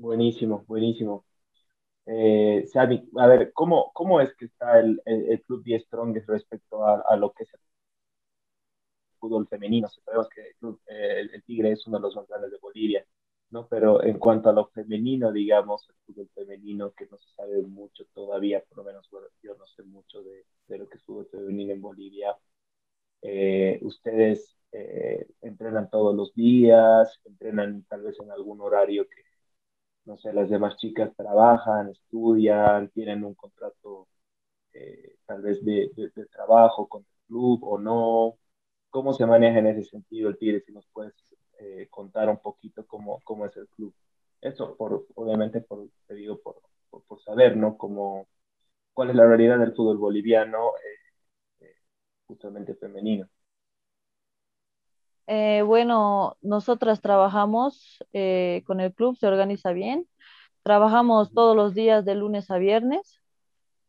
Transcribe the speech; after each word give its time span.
Buenísimo, 0.00 0.64
buenísimo. 0.66 1.24
Eh, 2.06 2.66
a 3.18 3.26
ver, 3.28 3.52
¿cómo, 3.54 3.92
¿cómo 3.94 4.20
es 4.20 4.34
que 4.36 4.46
está 4.46 4.80
el, 4.80 5.00
el, 5.06 5.42
Club 5.42 5.62
10 5.64 5.84
Strong 5.84 6.16
respecto 6.26 6.84
a, 6.86 7.02
a, 7.08 7.16
lo 7.16 7.32
que 7.32 7.44
es 7.44 7.54
el 7.54 7.60
fútbol 9.18 9.46
femenino? 9.48 9.88
Sabemos 9.88 10.28
que 10.28 10.40
eh, 10.86 11.20
el, 11.32 11.42
Tigre 11.44 11.72
es 11.72 11.86
uno 11.86 11.98
de 11.98 12.02
los 12.02 12.16
más 12.16 12.26
grandes 12.28 12.50
de 12.52 12.58
Bolivia, 12.58 13.04
¿no? 13.50 13.66
Pero 13.68 14.02
en 14.02 14.18
cuanto 14.18 14.48
a 14.50 14.52
lo 14.52 14.68
femenino, 14.68 15.32
digamos, 15.32 15.88
el 15.88 15.96
fútbol 16.06 16.28
femenino, 16.34 16.92
que 16.92 17.06
no 17.06 17.18
se 17.18 17.28
sabe 17.34 17.62
mucho 17.62 18.04
todavía, 18.14 18.62
por 18.68 18.78
lo 18.78 18.84
menos 18.84 19.08
yo 19.42 19.54
no 19.56 19.66
sé 19.66 19.82
mucho 19.84 20.22
de, 20.22 20.44
de 20.68 20.78
lo 20.78 20.88
que 20.88 20.96
es 20.98 21.04
fútbol 21.04 21.28
femenino 21.30 21.72
en 21.72 21.80
Bolivia. 21.82 22.36
Eh, 23.22 23.78
¿Ustedes 23.82 24.56
eh, 24.72 25.26
entrenan 25.42 25.90
todos 25.90 26.14
los 26.16 26.34
días? 26.34 27.20
¿Entrenan 27.24 27.84
tal 27.88 28.02
vez 28.02 28.18
en 28.20 28.30
algún 28.30 28.60
horario 28.60 29.08
que, 29.08 29.22
no 30.10 30.18
sé, 30.18 30.32
las 30.32 30.50
demás 30.50 30.76
chicas 30.78 31.14
trabajan, 31.16 31.90
estudian, 31.90 32.90
tienen 32.90 33.24
un 33.24 33.34
contrato 33.34 34.08
tal 35.26 35.42
vez 35.42 35.64
de, 35.64 35.90
de, 35.96 36.26
trabajo 36.26 36.88
con 36.88 37.02
el 37.02 37.26
club 37.28 37.60
o 37.64 37.78
no? 37.78 38.38
¿Cómo 38.90 39.14
se 39.14 39.26
maneja 39.26 39.60
en 39.60 39.68
ese 39.68 39.84
sentido 39.90 40.28
el 40.30 40.38
Tigre? 40.38 40.62
Si 40.66 40.72
nos 40.72 40.86
puedes 40.92 41.14
eh, 41.60 41.86
contar 41.90 42.28
un 42.28 42.38
poquito 42.38 42.86
cómo, 42.86 43.20
cómo 43.24 43.46
es 43.46 43.56
el 43.56 43.68
club. 43.68 43.94
Eso, 44.40 44.76
por, 44.76 45.06
obviamente, 45.14 45.60
por, 45.60 45.88
te 46.06 46.14
digo, 46.14 46.40
por, 46.40 46.56
por, 47.06 47.22
saber, 47.22 47.56
¿no? 47.56 47.76
Cómo, 47.76 48.26
cuál 48.94 49.10
es 49.10 49.16
la 49.16 49.26
realidad 49.26 49.58
del 49.58 49.74
fútbol 49.74 49.98
boliviano, 49.98 50.70
eh, 50.78 51.66
eh, 51.66 51.76
justamente 52.26 52.74
femenino. 52.74 53.28
Bueno, 55.64 56.36
nosotras 56.42 57.00
trabajamos 57.00 57.98
con 58.66 58.80
el 58.80 58.92
club, 58.94 59.16
se 59.16 59.26
organiza 59.26 59.72
bien. 59.72 60.06
Trabajamos 60.62 61.32
todos 61.32 61.56
los 61.56 61.74
días 61.74 62.04
de 62.04 62.14
lunes 62.14 62.50
a 62.50 62.58
viernes. 62.58 63.20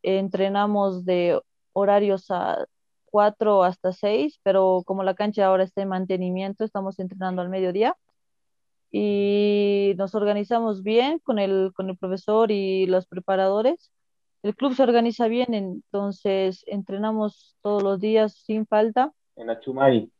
entrenamos 0.03 1.05
de 1.05 1.39
horarios 1.73 2.31
a 2.31 2.65
4 3.05 3.63
hasta 3.63 3.91
6, 3.91 4.39
pero 4.43 4.83
como 4.85 5.03
la 5.03 5.13
cancha 5.15 5.45
ahora 5.45 5.63
está 5.63 5.81
en 5.81 5.89
mantenimiento, 5.89 6.63
estamos 6.63 6.99
entrenando 6.99 7.41
al 7.41 7.49
mediodía 7.49 7.95
y 8.91 9.93
nos 9.97 10.15
organizamos 10.15 10.83
bien 10.83 11.19
con 11.19 11.39
el, 11.39 11.71
con 11.73 11.89
el 11.89 11.97
profesor 11.97 12.51
y 12.51 12.85
los 12.85 13.07
preparadores. 13.07 13.91
El 14.43 14.55
club 14.55 14.73
se 14.73 14.83
organiza 14.83 15.27
bien, 15.27 15.53
entonces 15.53 16.63
entrenamos 16.67 17.55
todos 17.61 17.83
los 17.83 17.99
días 17.99 18.33
sin 18.33 18.65
falta. 18.65 19.13
¿En 19.35 19.49
Achumay? 19.49 20.11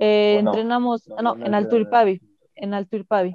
Eh, 0.00 0.38
entrenamos, 0.38 1.06
no, 1.22 1.36
en 1.36 1.54
Alturpavi, 1.54 2.20
en 2.56 2.74
Alturpavi, 2.74 3.32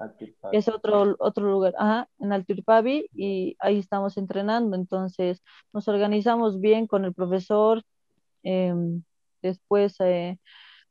es 0.52 0.68
otro, 0.68 1.16
otro 1.20 1.50
lugar, 1.50 1.74
ajá, 1.78 2.10
en 2.20 2.34
Alturpavi 2.34 3.10
y 3.14 3.56
ahí 3.60 3.80
estamos 3.80 4.18
entrenando, 4.18 4.76
entonces 4.76 5.42
nos 5.72 5.88
organizamos 5.88 6.60
bien 6.60 6.88
con 6.88 7.06
el 7.06 7.14
profesor, 7.14 7.84
Em, 8.46 9.02
después, 9.42 9.96
eh, 10.00 10.40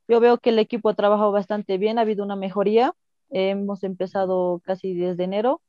yo 0.09 0.21
veo 0.21 0.39
que 0.39 0.51
el 0.51 0.59
equipo 0.59 0.91
ha 0.91 0.95
trabajado 0.95 1.33
bastante 1.33 1.79
bien, 1.79 1.99
ha 1.99 2.03
habido 2.03 2.25
una 2.25 2.37
mejoría. 2.37 2.93
hemos 3.31 3.83
empezado 3.83 4.61
casi 4.65 4.95
desde 4.95 5.25
enero, 5.25 5.61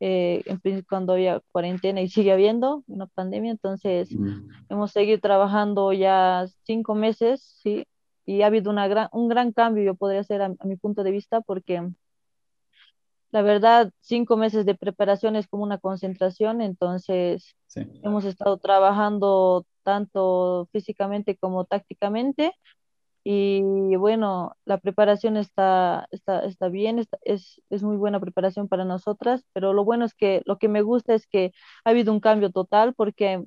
eh, 0.00 0.42
cuando 0.88 1.14
había 1.14 1.40
cuarentena 1.52 2.02
y 2.02 2.08
sigue 2.08 2.32
habiendo 2.32 2.82
una 2.86 3.06
pandemia, 3.06 3.52
entonces 3.52 4.12
mm. 4.14 4.50
hemos 4.68 4.90
seguido 4.92 5.18
trabajando 5.20 5.92
ya 5.94 6.46
cinco 6.64 6.94
meses, 6.94 7.40
sí, 7.62 7.86
y 8.28 8.42
ha 8.42 8.48
habido 8.48 8.70
una 8.70 8.86
gran, 8.88 9.08
un 9.12 9.26
gran 9.28 9.52
cambio, 9.52 9.82
yo 9.84 9.94
podría 9.94 10.22
ser 10.22 10.42
a, 10.42 10.50
mi 10.64 10.76
punto 10.76 11.02
de 11.02 11.12
vista, 11.12 11.40
porque 11.40 11.82
la 13.30 13.40
verdad, 13.40 13.90
cinco 14.00 14.36
meses 14.36 14.66
de 14.66 14.74
preparación 14.74 15.34
es 15.34 15.48
como 15.48 15.62
una 15.62 15.78
concentración, 15.78 16.60
entonces 16.60 17.56
hemos 17.74 18.26
estado 18.26 18.58
trabajando 18.58 19.64
tanto 19.82 20.68
físicamente 20.72 21.38
como 21.38 21.64
tácticamente. 21.64 22.52
Y 23.24 23.96
bueno, 23.96 24.56
la 24.66 24.76
preparación 24.76 25.38
está, 25.38 26.06
está, 26.10 26.44
está 26.44 26.68
bien, 26.68 26.98
es, 27.22 27.62
es 27.70 27.82
muy 27.82 27.96
buena 27.96 28.20
preparación 28.20 28.68
para 28.68 28.84
nosotras, 28.84 29.42
pero 29.54 29.72
lo 29.72 29.84
bueno 29.84 30.04
es 30.04 30.12
que 30.14 30.42
lo 30.44 30.58
que 30.58 30.68
me 30.68 30.82
gusta 30.82 31.14
es 31.14 31.26
que 31.26 31.52
ha 31.84 31.90
habido 31.90 32.12
un 32.12 32.20
cambio 32.20 32.50
total 32.50 32.92
porque 32.94 33.42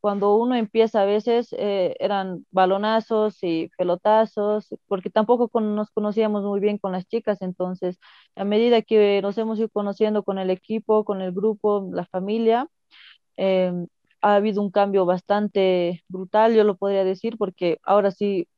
cuando 0.00 0.36
uno 0.36 0.54
empieza 0.54 1.02
a 1.02 1.04
veces 1.04 1.54
eh, 1.58 1.96
eran 1.98 2.46
balonazos 2.50 3.38
y 3.42 3.70
pelotazos, 3.76 4.68
porque 4.86 5.10
tampoco 5.10 5.50
nos 5.60 5.90
conocíamos 5.90 6.44
muy 6.44 6.60
bien 6.60 6.78
con 6.78 6.92
las 6.92 7.06
chicas, 7.06 7.42
entonces 7.42 7.98
a 8.36 8.44
medida 8.44 8.82
que 8.82 9.20
nos 9.22 9.36
hemos 9.38 9.58
ido 9.58 9.68
conociendo 9.68 10.22
con 10.22 10.38
el 10.38 10.50
equipo, 10.50 11.04
con 11.04 11.20
el 11.20 11.32
grupo, 11.32 11.88
la 11.92 12.06
familia, 12.06 12.68
em, 13.36 13.88
ha 14.22 14.36
habido 14.36 14.62
un 14.62 14.70
cambio 14.70 15.06
bastante 15.06 16.04
brutal, 16.08 16.54
yo 16.54 16.64
lo 16.64 16.76
podría 16.76 17.04
decir, 17.04 17.36
porque 17.38 17.78
ahora 17.84 18.10
sí 18.10 18.48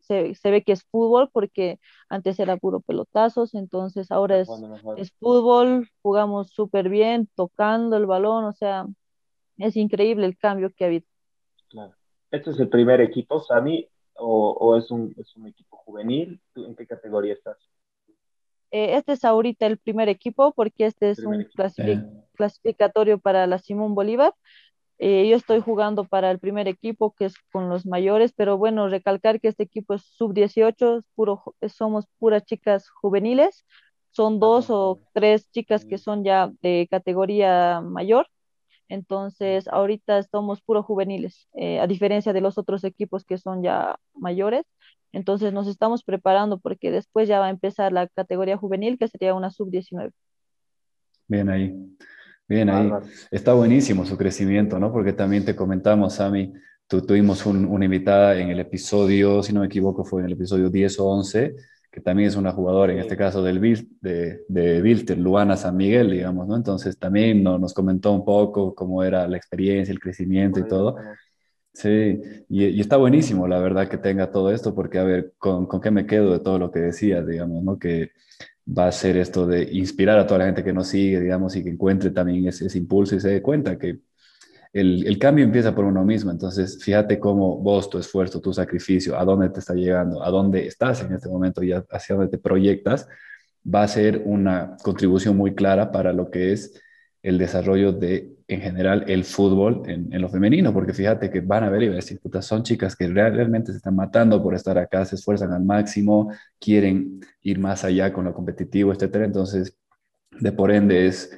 se, 0.00 0.50
ve 0.50 0.62
que 0.62 0.72
es 0.72 0.84
fútbol, 0.84 1.30
porque 1.32 1.78
antes 2.08 2.38
era 2.40 2.56
puro 2.56 2.80
pelotazos, 2.80 3.54
entonces 3.54 4.10
ahora 4.10 4.40
es, 4.40 4.48
es 4.96 5.12
fútbol, 5.20 5.88
jugamos 6.02 6.50
súper 6.50 6.88
bien, 6.88 7.28
tocando 7.36 7.96
el 7.96 8.06
balón, 8.06 8.44
o 8.44 8.52
sea, 8.52 8.86
es 9.60 9.76
increíble 9.76 10.26
el 10.26 10.36
cambio 10.36 10.70
que 10.70 10.84
ha 10.84 10.86
habido. 10.88 11.06
Claro. 11.68 11.94
¿Este 12.30 12.50
es 12.50 12.60
el 12.60 12.68
primer 12.68 13.00
equipo, 13.00 13.40
Sami, 13.40 13.88
o, 14.14 14.52
o 14.52 14.76
es, 14.76 14.90
un, 14.90 15.14
es 15.16 15.36
un 15.36 15.46
equipo 15.46 15.76
juvenil? 15.76 16.40
¿En 16.56 16.74
qué 16.76 16.86
categoría 16.86 17.34
estás? 17.34 17.56
Eh, 18.70 18.96
este 18.96 19.12
es 19.12 19.24
ahorita 19.24 19.66
el 19.66 19.78
primer 19.78 20.08
equipo 20.08 20.52
porque 20.52 20.86
este 20.86 21.10
es 21.10 21.18
un 21.20 21.46
clasificatorio 22.34 23.18
para 23.18 23.46
la 23.46 23.58
Simón 23.58 23.94
Bolívar. 23.94 24.34
Eh, 24.98 25.26
yo 25.28 25.36
estoy 25.36 25.60
jugando 25.60 26.04
para 26.04 26.30
el 26.30 26.38
primer 26.38 26.68
equipo, 26.68 27.14
que 27.14 27.24
es 27.24 27.34
con 27.50 27.70
los 27.70 27.86
mayores, 27.86 28.32
pero 28.34 28.58
bueno, 28.58 28.86
recalcar 28.88 29.40
que 29.40 29.48
este 29.48 29.62
equipo 29.62 29.94
es 29.94 30.02
sub-18, 30.02 31.02
puro, 31.14 31.42
somos 31.68 32.04
puras 32.18 32.44
chicas 32.44 32.88
juveniles, 32.90 33.64
son 34.10 34.38
dos 34.38 34.68
o 34.68 35.00
tres 35.14 35.50
chicas 35.50 35.86
que 35.86 35.96
son 35.96 36.22
ya 36.22 36.52
de 36.60 36.86
categoría 36.90 37.80
mayor, 37.80 38.28
entonces 38.90 39.66
ahorita 39.68 40.22
somos 40.24 40.60
puro 40.60 40.82
juveniles, 40.82 41.48
eh, 41.54 41.80
a 41.80 41.86
diferencia 41.86 42.32
de 42.34 42.42
los 42.42 42.58
otros 42.58 42.84
equipos 42.84 43.24
que 43.24 43.38
son 43.38 43.62
ya 43.62 43.98
mayores, 44.14 44.66
entonces 45.12 45.52
nos 45.52 45.66
estamos 45.66 46.04
preparando 46.04 46.58
porque 46.58 46.90
después 46.90 47.28
ya 47.28 47.40
va 47.40 47.46
a 47.46 47.50
empezar 47.50 47.92
la 47.92 48.06
categoría 48.08 48.56
juvenil, 48.56 48.98
que 48.98 49.08
sería 49.08 49.34
una 49.34 49.50
sub-19. 49.50 50.10
Bien 51.26 51.48
ahí. 51.48 51.74
Bien, 52.48 52.68
ahí 52.68 52.90
está 53.30 53.54
buenísimo 53.54 54.04
su 54.04 54.16
crecimiento, 54.16 54.80
¿no? 54.80 54.92
Porque 54.92 55.12
también 55.12 55.44
te 55.44 55.54
comentamos, 55.54 56.14
Sami, 56.14 56.52
tú, 56.88 57.00
tuvimos 57.00 57.46
una 57.46 57.84
invitada 57.84 58.36
en 58.36 58.50
el 58.50 58.58
episodio, 58.58 59.40
si 59.40 59.52
no 59.52 59.60
me 59.60 59.66
equivoco, 59.66 60.04
fue 60.04 60.22
en 60.22 60.26
el 60.26 60.32
episodio 60.32 60.68
10 60.68 60.98
o 60.98 61.06
11, 61.06 61.54
que 61.90 62.00
también 62.00 62.28
es 62.28 62.36
una 62.36 62.52
jugadora, 62.52 62.92
en 62.92 63.00
este 63.00 63.16
caso 63.16 63.42
del 63.42 63.60
de, 64.00 64.44
de 64.48 64.82
Wilter, 64.82 65.18
Luana 65.18 65.56
San 65.56 65.76
Miguel, 65.76 66.10
digamos, 66.10 66.46
¿no? 66.46 66.56
Entonces 66.56 66.98
también 66.98 67.42
nos 67.42 67.74
comentó 67.74 68.12
un 68.12 68.24
poco 68.24 68.74
cómo 68.74 69.02
era 69.02 69.26
la 69.26 69.36
experiencia, 69.36 69.92
el 69.92 70.00
crecimiento 70.00 70.60
y 70.60 70.68
todo. 70.68 70.96
Sí, 71.72 72.20
y, 72.48 72.80
está 72.80 72.96
buenísimo, 72.96 73.46
la 73.48 73.58
verdad, 73.58 73.88
que 73.88 73.98
tenga 73.98 74.30
todo 74.30 74.52
esto, 74.52 74.74
porque, 74.74 74.98
a 74.98 75.04
ver, 75.04 75.34
¿con, 75.38 75.66
¿con 75.66 75.80
qué 75.80 75.90
me 75.90 76.06
quedo 76.06 76.32
de 76.32 76.40
todo 76.40 76.58
lo 76.58 76.70
que 76.70 76.80
decías, 76.80 77.26
digamos, 77.26 77.62
¿no? 77.62 77.78
Que 77.78 78.10
va 78.66 78.86
a 78.88 78.92
ser 78.92 79.16
esto 79.16 79.46
de 79.46 79.68
inspirar 79.72 80.18
a 80.18 80.26
toda 80.26 80.38
la 80.38 80.46
gente 80.46 80.64
que 80.64 80.72
nos 80.72 80.88
sigue, 80.88 81.20
digamos, 81.20 81.56
y 81.56 81.62
que 81.62 81.70
encuentre 81.70 82.10
también 82.10 82.46
ese, 82.46 82.66
impulso 82.78 83.16
y 83.16 83.20
se 83.20 83.28
dé 83.28 83.42
cuenta 83.42 83.78
que 83.78 84.00
el, 84.72 85.06
el, 85.06 85.18
cambio 85.18 85.44
empieza 85.44 85.74
por 85.74 85.84
uno 85.84 86.04
mismo. 86.04 86.30
Entonces, 86.30 86.82
fíjate 86.82 87.18
cómo 87.18 87.58
vos, 87.58 87.90
tu 87.90 87.98
esfuerzo, 87.98 88.40
tu 88.40 88.52
sacrificio, 88.52 89.18
a 89.18 89.24
dónde 89.24 89.50
te 89.50 89.60
está 89.60 89.74
llegando, 89.74 90.22
a 90.22 90.30
dónde 90.30 90.66
estás 90.66 91.02
en 91.02 91.12
este 91.12 91.28
momento 91.28 91.62
y 91.62 91.72
hacia 91.72 92.14
dónde 92.14 92.30
te 92.30 92.38
proyectas, 92.38 93.08
va 93.62 93.82
a 93.82 93.88
ser 93.88 94.22
una 94.24 94.76
contribución 94.82 95.36
muy 95.36 95.54
clara 95.54 95.90
para 95.90 96.12
lo 96.12 96.30
que 96.30 96.52
es 96.52 96.80
el 97.22 97.36
desarrollo 97.36 97.92
de, 97.92 98.32
en 98.48 98.60
general, 98.62 99.04
el 99.08 99.24
fútbol 99.24 99.82
en, 99.86 100.08
lo 100.20 100.28
femenino, 100.28 100.72
porque 100.72 100.94
fíjate 100.94 101.30
que 101.30 101.40
van 101.40 101.64
a 101.64 101.70
ver 101.70 101.82
y 101.82 101.86
van 101.86 101.94
a 101.94 101.96
decir, 101.96 102.20
son 102.40 102.62
chicas 102.62 102.96
que 102.96 103.06
realmente 103.08 103.72
se 103.72 103.76
están 103.76 103.94
matando 103.94 104.42
por 104.42 104.54
estar 104.54 104.78
acá, 104.78 105.04
se 105.04 105.16
esfuerzan 105.16 105.52
al 105.52 105.62
máximo, 105.62 106.32
quieren 106.58 107.20
ir 107.42 107.58
más 107.58 107.84
allá 107.84 108.12
con 108.12 108.24
lo 108.24 108.32
competitivo, 108.32 108.92
etcétera. 108.92 109.26
Entonces, 109.26 109.76
de 110.30 110.52
por 110.52 110.70
ende 110.70 111.06
es 111.06 111.30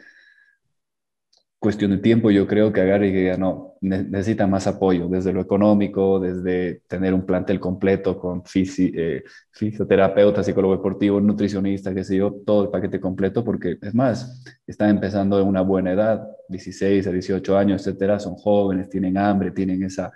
cuestión 1.63 1.93
de 1.93 1.99
tiempo, 1.99 2.33
yo 2.33 2.49
creo 2.49 2.73
que 2.73 2.81
agarre 2.81 3.07
y 3.07 3.13
diga, 3.13 3.37
no, 3.37 3.77
necesita 3.81 4.49
más 4.49 4.67
apoyo, 4.67 5.07
desde 5.07 5.33
lo 5.33 5.41
económico, 5.41 6.19
desde 6.19 6.83
tener 6.89 7.15
un 7.15 7.25
plantel 7.25 7.61
completo 7.61 8.19
con 8.19 8.43
eh, 8.53 9.23
fisioterapeuta, 9.53 10.43
psicólogo 10.43 10.75
deportivo, 10.75 11.21
nutricionista, 11.21 11.95
qué 11.95 12.03
sé 12.03 12.17
yo, 12.17 12.35
todo 12.45 12.65
el 12.65 12.71
paquete 12.71 12.99
completo, 12.99 13.45
porque 13.45 13.79
es 13.81 13.95
más, 13.95 14.43
están 14.67 14.91
empezando 14.91 15.41
en 15.41 15.47
una 15.47 15.61
buena 15.61 15.93
edad, 15.93 16.27
16 16.49 17.07
a 17.07 17.13
18 17.13 17.57
años, 17.57 17.87
etcétera, 17.87 18.19
son 18.19 18.35
jóvenes, 18.35 18.91
tienen 18.91 19.17
hambre, 19.17 19.53
tienen 19.53 19.85
esa 19.85 20.11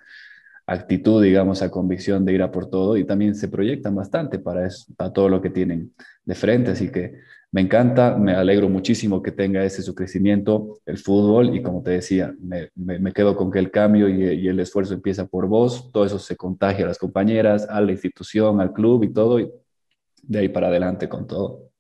actitud, 0.67 1.23
digamos, 1.23 1.59
esa 1.59 1.71
convicción 1.71 2.25
de 2.25 2.33
ir 2.33 2.43
a 2.43 2.51
por 2.51 2.69
todo 2.69 2.97
y 2.97 3.05
también 3.05 3.37
se 3.37 3.47
proyectan 3.47 3.95
bastante 3.95 4.41
para, 4.41 4.67
eso, 4.67 4.93
para 4.97 5.13
todo 5.13 5.29
lo 5.29 5.41
que 5.41 5.51
tienen 5.51 5.93
de 6.25 6.35
frente, 6.35 6.73
así 6.73 6.91
que 6.91 7.21
me 7.53 7.61
encanta, 7.63 8.17
me 8.17 8.35
alegro 8.35 8.69
muchísimo 8.69 9.23
que 9.23 9.33
tenga 9.33 9.65
ese 9.65 9.83
su 9.83 9.95
crecimiento, 9.95 10.79
el 10.85 10.99
fútbol, 10.99 11.55
y 11.55 11.63
como 11.63 11.83
te 11.83 11.93
decía, 11.93 12.35
me, 12.41 12.71
me, 12.75 13.13
quedo 13.13 13.37
con 13.37 13.51
que 13.51 13.59
el 13.59 13.71
cambio 13.71 14.09
y, 14.09 14.49
el 14.49 14.61
esfuerzo 14.61 14.95
empieza 14.95 15.27
por 15.27 15.47
vos, 15.47 15.91
todo 15.93 16.05
eso 16.05 16.19
se 16.19 16.37
contagia 16.37 16.85
a 16.85 16.89
las 16.89 16.99
compañeras, 16.99 17.67
a 17.69 17.81
la 17.81 17.93
institución, 17.93 18.61
al 18.61 18.73
club 18.73 19.05
y 19.05 19.13
todo, 19.13 19.41
y 19.41 19.51
de 20.23 20.39
ahí 20.41 20.49
para 20.49 20.69
adelante 20.69 21.09
con 21.09 21.27
todo. 21.27 21.71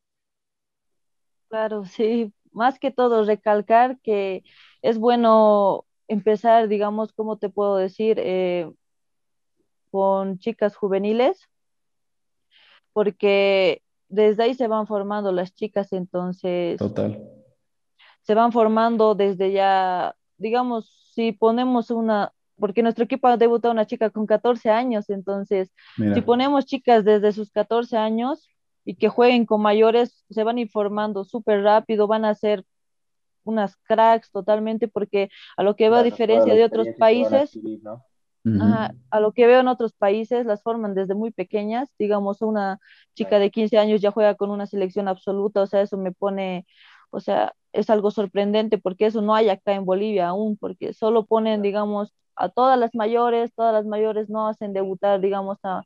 Claro, 1.48 1.84
sí, 1.84 2.32
más 2.52 2.78
que 2.78 2.90
todo 2.90 3.24
recalcar 3.24 3.98
que 4.00 4.44
es 4.82 4.98
bueno 4.98 5.84
empezar, 6.08 6.69
digamos, 6.69 7.12
¿cómo 7.12 7.38
te 7.38 7.50
puedo 7.50 7.76
decir? 7.76 8.19
Eh, 8.20 8.70
con 9.90 10.38
chicas 10.38 10.76
juveniles, 10.76 11.48
porque 12.92 13.82
desde 14.08 14.44
ahí 14.44 14.55
se 14.55 14.69
van 14.69 14.87
formando 14.87 15.32
las 15.32 15.55
chicas, 15.55 15.93
entonces. 15.93 16.79
Total. 16.79 17.20
Se 18.23 18.35
van 18.35 18.53
formando 18.53 19.14
desde 19.14 19.53
ya, 19.53 20.17
digamos, 20.37 21.11
si 21.14 21.32
ponemos 21.32 21.91
una, 21.91 22.32
porque 22.58 22.82
nuestro 22.82 23.05
equipo 23.05 23.29
ha 23.29 23.37
debutado 23.37 23.73
una 23.73 23.87
chica 23.87 24.11
con 24.11 24.26
14 24.26 24.70
años, 24.70 25.11
entonces, 25.11 25.73
si 25.97 26.20
ponemos 26.23 26.67
chicas 26.67 27.05
desde 27.05 27.32
sus 27.32 27.50
14 27.50 27.97
años 27.97 28.49
y 28.85 28.97
que 28.97 29.08
jueguen 29.08 29.47
con 29.47 29.62
mayores, 29.62 30.25
se 30.31 30.44
van 30.44 30.58
informando 30.58 31.25
súper 31.25 31.62
rápido, 31.62 32.06
van 32.06 32.25
a 32.25 32.35
ser 32.35 32.64
unas 33.44 33.76
cracks 33.76 34.31
totalmente, 34.31 34.88
porque 34.88 35.31
a 35.56 35.62
lo 35.62 35.76
que 35.76 35.88
veo, 35.88 35.99
a 35.99 36.03
diferencia 36.03 36.55
de 36.55 36.64
otros 36.64 36.88
países, 36.99 37.56
a 39.10 39.20
lo 39.20 39.32
que 39.32 39.46
veo 39.46 39.60
en 39.60 39.69
otros 39.69 39.93
países, 39.93 40.46
las 40.46 40.62
forman 40.62 40.94
desde 40.94 41.14
muy 41.14 41.31
pequeñas, 41.31 41.88
digamos, 41.98 42.43
una 42.43 42.78
chica 43.14 43.38
de 43.38 43.50
15 43.50 43.78
años 43.78 44.00
ya 44.00 44.10
juega 44.10 44.34
con 44.34 44.50
una 44.50 44.66
selección 44.66 45.08
absoluta, 45.08 45.62
o 45.62 45.66
sea, 45.66 45.82
eso 45.82 45.96
me 45.96 46.12
pone, 46.12 46.66
o 47.10 47.20
sea, 47.20 47.54
es 47.72 47.90
algo 47.90 48.10
sorprendente 48.10 48.78
porque 48.78 49.06
eso 49.06 49.22
no 49.22 49.34
hay 49.34 49.48
acá 49.48 49.72
en 49.75 49.84
Bolivia 49.84 50.28
aún, 50.28 50.56
porque 50.56 50.93
solo 50.93 51.26
ponen, 51.26 51.62
digamos, 51.62 52.14
a 52.37 52.48
todas 52.48 52.78
las 52.78 52.94
mayores, 52.94 53.52
todas 53.54 53.72
las 53.72 53.87
mayores 53.87 54.28
no 54.31 54.48
hacen 54.48 54.72
debutar, 54.72 55.20
digamos, 55.20 55.58
a, 55.64 55.82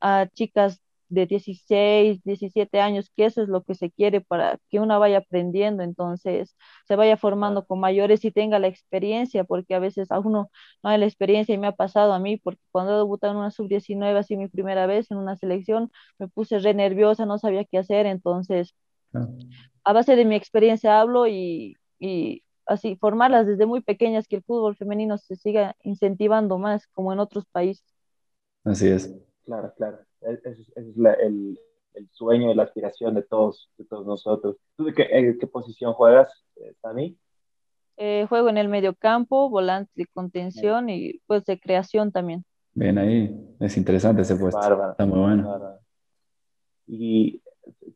a 0.00 0.26
chicas 0.28 0.80
de 1.12 1.26
16, 1.26 2.22
17 2.24 2.80
años, 2.80 3.10
que 3.16 3.26
eso 3.26 3.42
es 3.42 3.48
lo 3.48 3.62
que 3.62 3.74
se 3.74 3.90
quiere 3.90 4.20
para 4.20 4.58
que 4.70 4.80
una 4.80 4.98
vaya 4.98 5.18
aprendiendo, 5.18 5.82
entonces 5.82 6.56
se 6.86 6.96
vaya 6.96 7.16
formando 7.16 7.66
con 7.66 7.80
mayores 7.80 8.24
y 8.24 8.30
tenga 8.32 8.58
la 8.58 8.68
experiencia, 8.68 9.44
porque 9.44 9.74
a 9.74 9.78
veces 9.78 10.10
a 10.10 10.18
uno 10.20 10.50
no 10.82 10.90
hay 10.90 10.98
la 10.98 11.06
experiencia 11.06 11.54
y 11.54 11.58
me 11.58 11.66
ha 11.68 11.72
pasado 11.72 12.12
a 12.12 12.18
mí, 12.18 12.38
porque 12.38 12.60
cuando 12.70 12.94
he 12.94 12.96
debutado 12.96 13.32
en 13.34 13.38
una 13.40 13.50
sub-19, 13.50 14.18
así 14.18 14.36
mi 14.36 14.48
primera 14.48 14.86
vez 14.86 15.10
en 15.10 15.18
una 15.18 15.36
selección, 15.36 15.90
me 16.18 16.28
puse 16.28 16.58
re 16.58 16.74
nerviosa, 16.74 17.26
no 17.26 17.38
sabía 17.38 17.64
qué 17.64 17.78
hacer, 17.78 18.06
entonces 18.06 18.74
a 19.84 19.92
base 19.92 20.16
de 20.16 20.24
mi 20.24 20.36
experiencia 20.36 21.00
hablo 21.00 21.26
y, 21.26 21.76
y 21.98 22.42
así 22.66 22.96
formarlas 22.96 23.46
desde 23.46 23.66
muy 23.66 23.80
pequeñas, 23.82 24.26
que 24.28 24.36
el 24.36 24.42
fútbol 24.44 24.76
femenino 24.76 25.18
se 25.18 25.36
siga 25.36 25.76
incentivando 25.82 26.58
más, 26.58 26.86
como 26.88 27.12
en 27.12 27.20
otros 27.20 27.44
países. 27.46 27.84
Así 28.64 28.88
es. 28.88 29.12
Claro, 29.44 29.72
claro. 29.76 29.98
Ese 30.22 30.50
es, 30.50 30.72
el, 30.76 31.58
el, 31.94 32.08
sueño 32.10 32.50
y 32.50 32.54
la 32.54 32.64
aspiración 32.64 33.14
de 33.14 33.22
todos, 33.22 33.70
de 33.76 33.84
todos 33.84 34.06
nosotros. 34.06 34.56
¿Tú 34.76 34.84
de 34.84 34.94
qué, 34.94 35.36
qué 35.38 35.46
posición 35.46 35.92
juegas, 35.92 36.44
Sami? 36.80 37.16
Eh, 37.96 38.26
juego 38.28 38.48
en 38.48 38.56
el 38.56 38.68
medio 38.68 38.94
campo, 38.94 39.50
volante 39.50 39.92
de 39.94 40.06
contención 40.06 40.88
y 40.88 41.20
pues 41.26 41.44
de 41.44 41.60
creación 41.60 42.10
también. 42.10 42.44
Bien 42.74 42.96
ahí, 42.98 43.32
es 43.60 43.76
interesante 43.76 44.22
ese 44.22 44.36
puesto. 44.36 44.90
Está 44.90 45.04
muy 45.04 45.18
bueno. 45.18 45.78
¿Y 46.86 47.42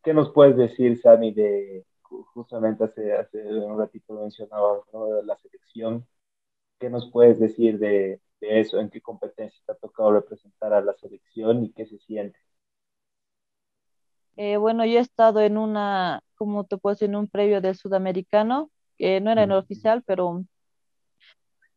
qué 0.03 0.13
nos 0.13 0.31
puedes 0.33 0.57
decir, 0.57 1.01
Sami, 1.01 1.33
de 1.33 1.85
justamente 2.03 2.85
hace, 2.85 3.15
hace 3.15 3.43
un 3.43 3.79
ratito 3.79 4.15
mencionabas 4.15 4.83
de 4.93 5.25
la 5.25 5.37
selección? 5.39 6.07
¿Qué 6.79 6.91
nos 6.91 7.11
puedes 7.11 7.41
decir 7.41 7.79
de, 7.79 8.21
de 8.47 8.61
eso, 8.61 8.79
en 8.79 8.91
qué 8.91 9.01
competencia 9.01 9.61
te 9.67 9.73
ha 9.73 9.75
tocado 9.77 10.13
representar 10.13 10.73
a 10.73 10.81
la 10.81 10.95
selección 10.95 11.65
y 11.65 11.73
qué 11.73 11.87
se 11.87 11.99
siente. 11.99 12.39
Eh, 14.37 14.57
bueno, 14.59 14.85
yo 14.85 14.99
he 14.99 15.03
estado 15.03 15.41
en 15.41 15.57
una, 15.57 16.23
como 16.37 16.65
te 16.65 16.77
puedo 16.77 16.95
decir, 16.95 17.09
en 17.09 17.17
un 17.17 17.29
previo 17.29 17.61
del 17.61 17.77
sudamericano, 17.77 18.71
que 18.99 19.21
no 19.21 19.31
era 19.31 19.45
en 19.45 19.51
el 19.51 19.59
oficial, 19.59 20.03
pero 20.07 20.45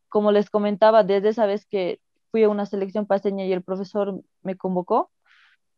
como 0.10 0.32
les 0.32 0.50
comentaba, 0.50 1.04
desde 1.04 1.30
esa 1.30 1.46
vez 1.46 1.66
que 1.66 2.00
fui 2.32 2.44
a 2.44 2.50
una 2.50 2.66
selección 2.66 3.06
paseña 3.06 3.46
y 3.46 3.54
el 3.54 3.64
profesor 3.64 4.22
me 4.42 4.56
convocó, 4.56 5.12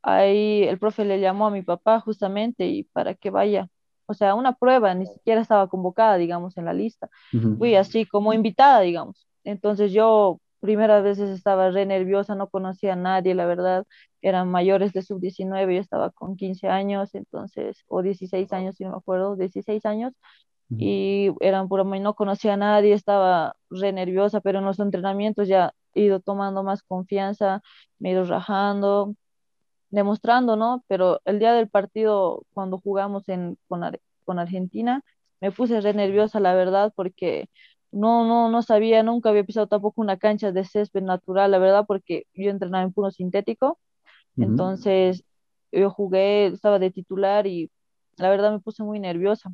ahí 0.02 0.64
el 0.64 0.80
profe 0.80 1.06
le 1.06 1.20
llamó 1.20 1.48
a 1.48 1.52
mi 1.52 1.62
papá 1.62 2.00
justamente 2.00 2.66
y 2.68 2.84
para 2.84 3.14
que 3.14 3.30
vaya, 3.30 3.70
o 4.08 4.14
sea, 4.14 4.36
una 4.36 4.54
prueba, 4.54 4.94
ni 4.96 5.06
siquiera 5.06 5.42
estaba 5.42 5.68
convocada, 5.68 6.18
digamos, 6.18 6.58
en 6.58 6.66
la 6.66 6.74
lista. 6.74 7.10
Fui 7.58 7.76
así 7.76 8.06
como 8.06 8.34
invitada, 8.34 8.82
digamos. 8.82 9.28
Entonces 9.44 9.92
yo 9.92 10.40
primeras 10.62 11.04
veces 11.04 11.30
estaba 11.32 11.72
re 11.72 11.86
nerviosa, 11.86 12.36
no 12.36 12.50
conocía 12.50 12.94
a 12.94 12.96
nadie, 12.96 13.36
la 13.36 13.46
verdad, 13.46 13.86
eran 14.22 14.50
mayores 14.50 14.94
de 14.94 15.02
sub-19, 15.02 15.76
yo 15.76 15.82
estaba 15.82 16.12
con 16.12 16.38
15 16.38 16.68
años, 16.70 17.16
entonces, 17.16 17.84
o 17.88 18.02
16 18.02 18.54
años, 18.54 18.76
si 18.78 18.86
no 18.86 18.92
me 18.92 18.98
acuerdo, 18.98 19.36
16 19.36 19.86
años, 19.86 20.14
y 20.70 21.32
eran 21.42 21.68
puro, 21.68 21.84
no 21.84 22.14
conocía 22.16 22.54
a 22.54 22.58
nadie, 22.58 22.94
estaba 22.94 23.56
re 23.70 23.92
nerviosa, 23.92 24.40
pero 24.40 24.60
en 24.60 24.66
los 24.66 24.80
entrenamientos 24.80 25.48
ya 25.50 25.74
he 25.94 26.04
ido 26.04 26.22
tomando 26.22 26.64
más 26.64 26.84
confianza, 26.84 27.62
me 28.00 28.10
he 28.10 28.12
ido 28.14 28.24
rajando, 28.26 29.16
demostrando, 29.90 30.56
¿no? 30.56 30.84
Pero 30.88 31.22
el 31.26 31.40
día 31.40 31.54
del 31.54 31.70
partido, 31.70 32.44
cuando 32.54 32.80
jugamos 32.80 33.28
en, 33.30 33.58
con, 33.68 33.82
con 34.24 34.40
Argentina, 34.40 35.04
me 35.42 35.52
puse 35.52 35.82
re 35.82 35.94
nerviosa, 35.94 36.40
la 36.40 36.54
verdad, 36.54 36.94
porque 36.96 37.50
no, 37.92 38.26
no, 38.26 38.50
no 38.50 38.62
sabía, 38.62 39.04
nunca 39.04 39.30
había 39.30 39.44
pisado 39.44 39.68
tampoco 39.68 40.02
una 40.02 40.18
cancha 40.18 40.52
de 40.52 40.66
césped 40.66 41.04
natural, 41.04 41.52
la 41.52 41.60
verdad, 41.60 41.86
porque 41.88 42.26
yo 42.34 42.50
entrenaba 42.52 42.84
en 42.84 42.94
puro 42.94 43.12
sintético. 43.12 43.80
Entonces, 44.40 45.24
yo 45.72 45.90
jugué, 45.92 46.48
estaba 46.48 46.80
de 46.80 46.92
titular 46.92 47.48
y 47.48 47.72
la 48.18 48.30
verdad 48.30 48.52
me 48.54 48.60
puse 48.62 48.84
muy 48.84 49.00
nerviosa. 49.00 49.52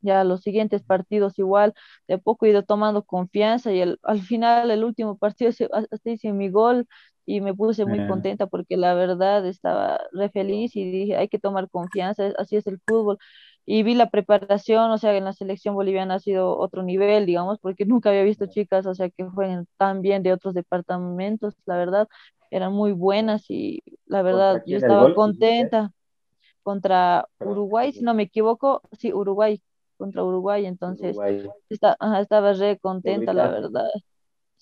Ya 0.00 0.24
los 0.24 0.42
siguientes 0.42 0.82
partidos 0.82 1.38
igual, 1.38 1.74
de 2.08 2.18
poco 2.18 2.46
he 2.46 2.50
ido 2.50 2.64
tomando 2.64 3.04
confianza 3.04 3.72
y 3.72 3.80
el, 3.80 3.98
al 4.02 4.20
final, 4.22 4.70
el 4.72 4.82
último 4.84 5.16
partido, 5.16 5.50
hasta 5.72 6.10
hice 6.10 6.32
mi 6.32 6.50
gol 6.50 6.88
y 7.24 7.40
me 7.40 7.54
puse 7.54 7.84
muy 7.86 8.02
contenta 8.02 8.48
porque 8.48 8.76
la 8.76 8.94
verdad 8.94 9.46
estaba 9.46 10.00
re 10.12 10.28
feliz 10.30 10.74
y 10.76 10.90
dije, 10.90 11.16
hay 11.16 11.28
que 11.28 11.38
tomar 11.38 11.70
confianza, 11.70 12.32
así 12.38 12.56
es 12.56 12.66
el 12.66 12.80
fútbol 12.86 13.18
y 13.66 13.82
vi 13.82 13.94
la 13.94 14.10
preparación, 14.10 14.90
o 14.90 14.98
sea, 14.98 15.16
en 15.16 15.24
la 15.24 15.32
selección 15.32 15.74
boliviana 15.74 16.14
ha 16.16 16.18
sido 16.20 16.56
otro 16.58 16.82
nivel, 16.82 17.26
digamos, 17.26 17.58
porque 17.60 17.84
nunca 17.86 18.10
había 18.10 18.22
visto 18.24 18.46
chicas, 18.46 18.86
o 18.86 18.94
sea, 18.94 19.10
que 19.10 19.24
jueguen 19.24 19.66
tan 19.76 20.02
bien 20.02 20.22
de 20.22 20.32
otros 20.32 20.54
departamentos, 20.54 21.54
la 21.66 21.76
verdad, 21.76 22.08
eran 22.50 22.72
muy 22.72 22.92
buenas 22.92 23.44
y 23.50 23.82
la 24.06 24.22
verdad, 24.22 24.60
yo 24.66 24.76
estaba 24.78 25.10
contenta 25.10 25.92
contra 26.62 27.28
Uruguay, 27.40 27.92
si 27.92 28.04
no 28.04 28.14
me 28.14 28.24
equivoco, 28.24 28.82
sí, 28.98 29.12
Uruguay, 29.12 29.62
contra 29.98 30.24
Uruguay, 30.24 30.66
entonces 30.66 31.22
estaba 31.70 32.52
re 32.54 32.78
contenta, 32.78 33.34
la 33.34 33.48
verdad. 33.48 33.88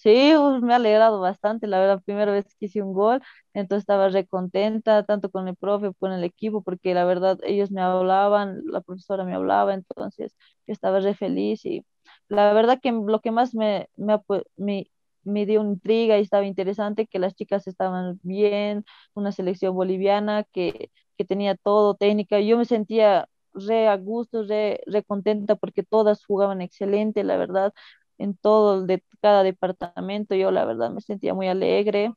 Sí, 0.02 0.32
me 0.62 0.72
ha 0.72 0.76
alegrado 0.76 1.20
bastante, 1.20 1.66
la 1.66 1.78
verdad, 1.78 2.02
primera 2.02 2.32
vez 2.32 2.46
que 2.58 2.66
hice 2.66 2.80
un 2.82 2.94
gol, 2.94 3.20
entonces 3.52 3.82
estaba 3.82 4.08
re 4.08 4.26
contenta, 4.26 5.04
tanto 5.04 5.30
con 5.30 5.46
el 5.46 5.56
profe, 5.56 5.92
con 5.98 6.12
el 6.12 6.24
equipo, 6.24 6.62
porque 6.62 6.94
la 6.94 7.04
verdad 7.04 7.38
ellos 7.44 7.70
me 7.70 7.82
hablaban, 7.82 8.62
la 8.64 8.80
profesora 8.80 9.24
me 9.24 9.34
hablaba, 9.34 9.74
entonces 9.74 10.34
yo 10.66 10.72
estaba 10.72 11.00
re 11.00 11.12
feliz 11.14 11.66
y 11.66 11.84
la 12.28 12.54
verdad 12.54 12.80
que 12.82 12.92
lo 12.92 13.20
que 13.20 13.30
más 13.30 13.54
me, 13.54 13.90
me, 13.96 14.88
me, 15.24 15.46
dio 15.46 15.62
intriga 15.62 16.16
y 16.18 16.22
estaba 16.22 16.46
interesante, 16.46 17.06
que 17.06 17.18
las 17.18 17.34
chicas 17.34 17.66
estaban 17.66 18.18
bien, 18.22 18.84
una 19.14 19.32
selección 19.32 19.74
boliviana 19.74 20.44
que, 20.52 20.90
que 21.18 21.24
tenía 21.26 21.56
todo, 21.56 21.94
técnica, 21.94 22.40
yo 22.40 22.56
me 22.58 22.64
sentía 22.64 23.28
re 23.52 23.88
a 23.88 23.96
gusto, 23.96 24.44
re 24.44 24.80
contenta 25.06 25.56
porque 25.56 25.82
todas 25.82 26.24
jugaban 26.24 26.60
excelente, 26.62 27.24
la 27.24 27.36
verdad, 27.36 27.72
en 28.20 28.36
todo 28.36 28.82
de 28.86 29.02
cada 29.20 29.42
departamento. 29.42 30.34
Yo 30.34 30.50
la 30.50 30.64
verdad 30.64 30.90
me 30.90 31.00
sentía 31.00 31.34
muy 31.34 31.48
alegre, 31.48 32.14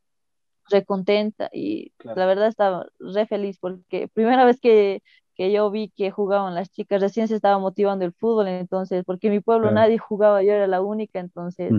re 0.69 0.85
contenta 0.85 1.49
y 1.51 1.93
la 2.03 2.25
verdad 2.25 2.47
estaba 2.47 2.87
re 2.99 3.25
feliz 3.25 3.57
porque 3.59 4.07
primera 4.09 4.45
vez 4.45 4.59
que, 4.59 5.01
que, 5.35 5.51
yo 5.51 5.71
vi 5.71 5.89
que 5.89 6.11
jugaban 6.11 6.55
las 6.55 6.69
chicas, 6.71 7.01
recién 7.01 7.27
se 7.27 7.35
estaba 7.35 7.57
motivando 7.59 8.05
el 8.05 8.13
fútbol, 8.13 8.47
entonces, 8.47 9.03
porque 9.05 9.27
en 9.27 9.33
mi 9.33 9.39
pueblo 9.39 9.71
nadie 9.71 9.97
jugaba, 9.97 10.43
yo 10.43 10.53
era 10.53 10.67
la 10.67 10.81
única, 10.81 11.19
entonces, 11.19 11.71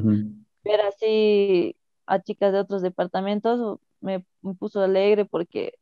ver 0.64 0.80
así 0.80 1.76
a 2.06 2.20
chicas 2.20 2.52
de 2.52 2.60
otros 2.60 2.82
departamentos 2.82 3.78
me, 4.00 4.24
me 4.42 4.54
puso 4.54 4.82
alegre 4.82 5.24
porque 5.24 5.74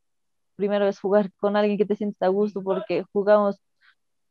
primero 0.56 0.86
es 0.86 1.00
jugar 1.00 1.32
con 1.34 1.56
alguien 1.56 1.78
que 1.78 1.86
te 1.86 1.96
sientes 1.96 2.22
a 2.22 2.28
gusto 2.28 2.62
porque 2.62 3.04
jugamos 3.12 3.60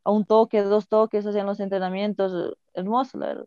a 0.03 0.11
un 0.11 0.25
toque, 0.25 0.61
dos 0.63 0.87
toques, 0.87 1.25
hacían 1.25 1.45
los 1.45 1.59
entrenamientos, 1.59 2.57
hermoso, 2.73 3.17
la 3.17 3.27
verdad. 3.27 3.45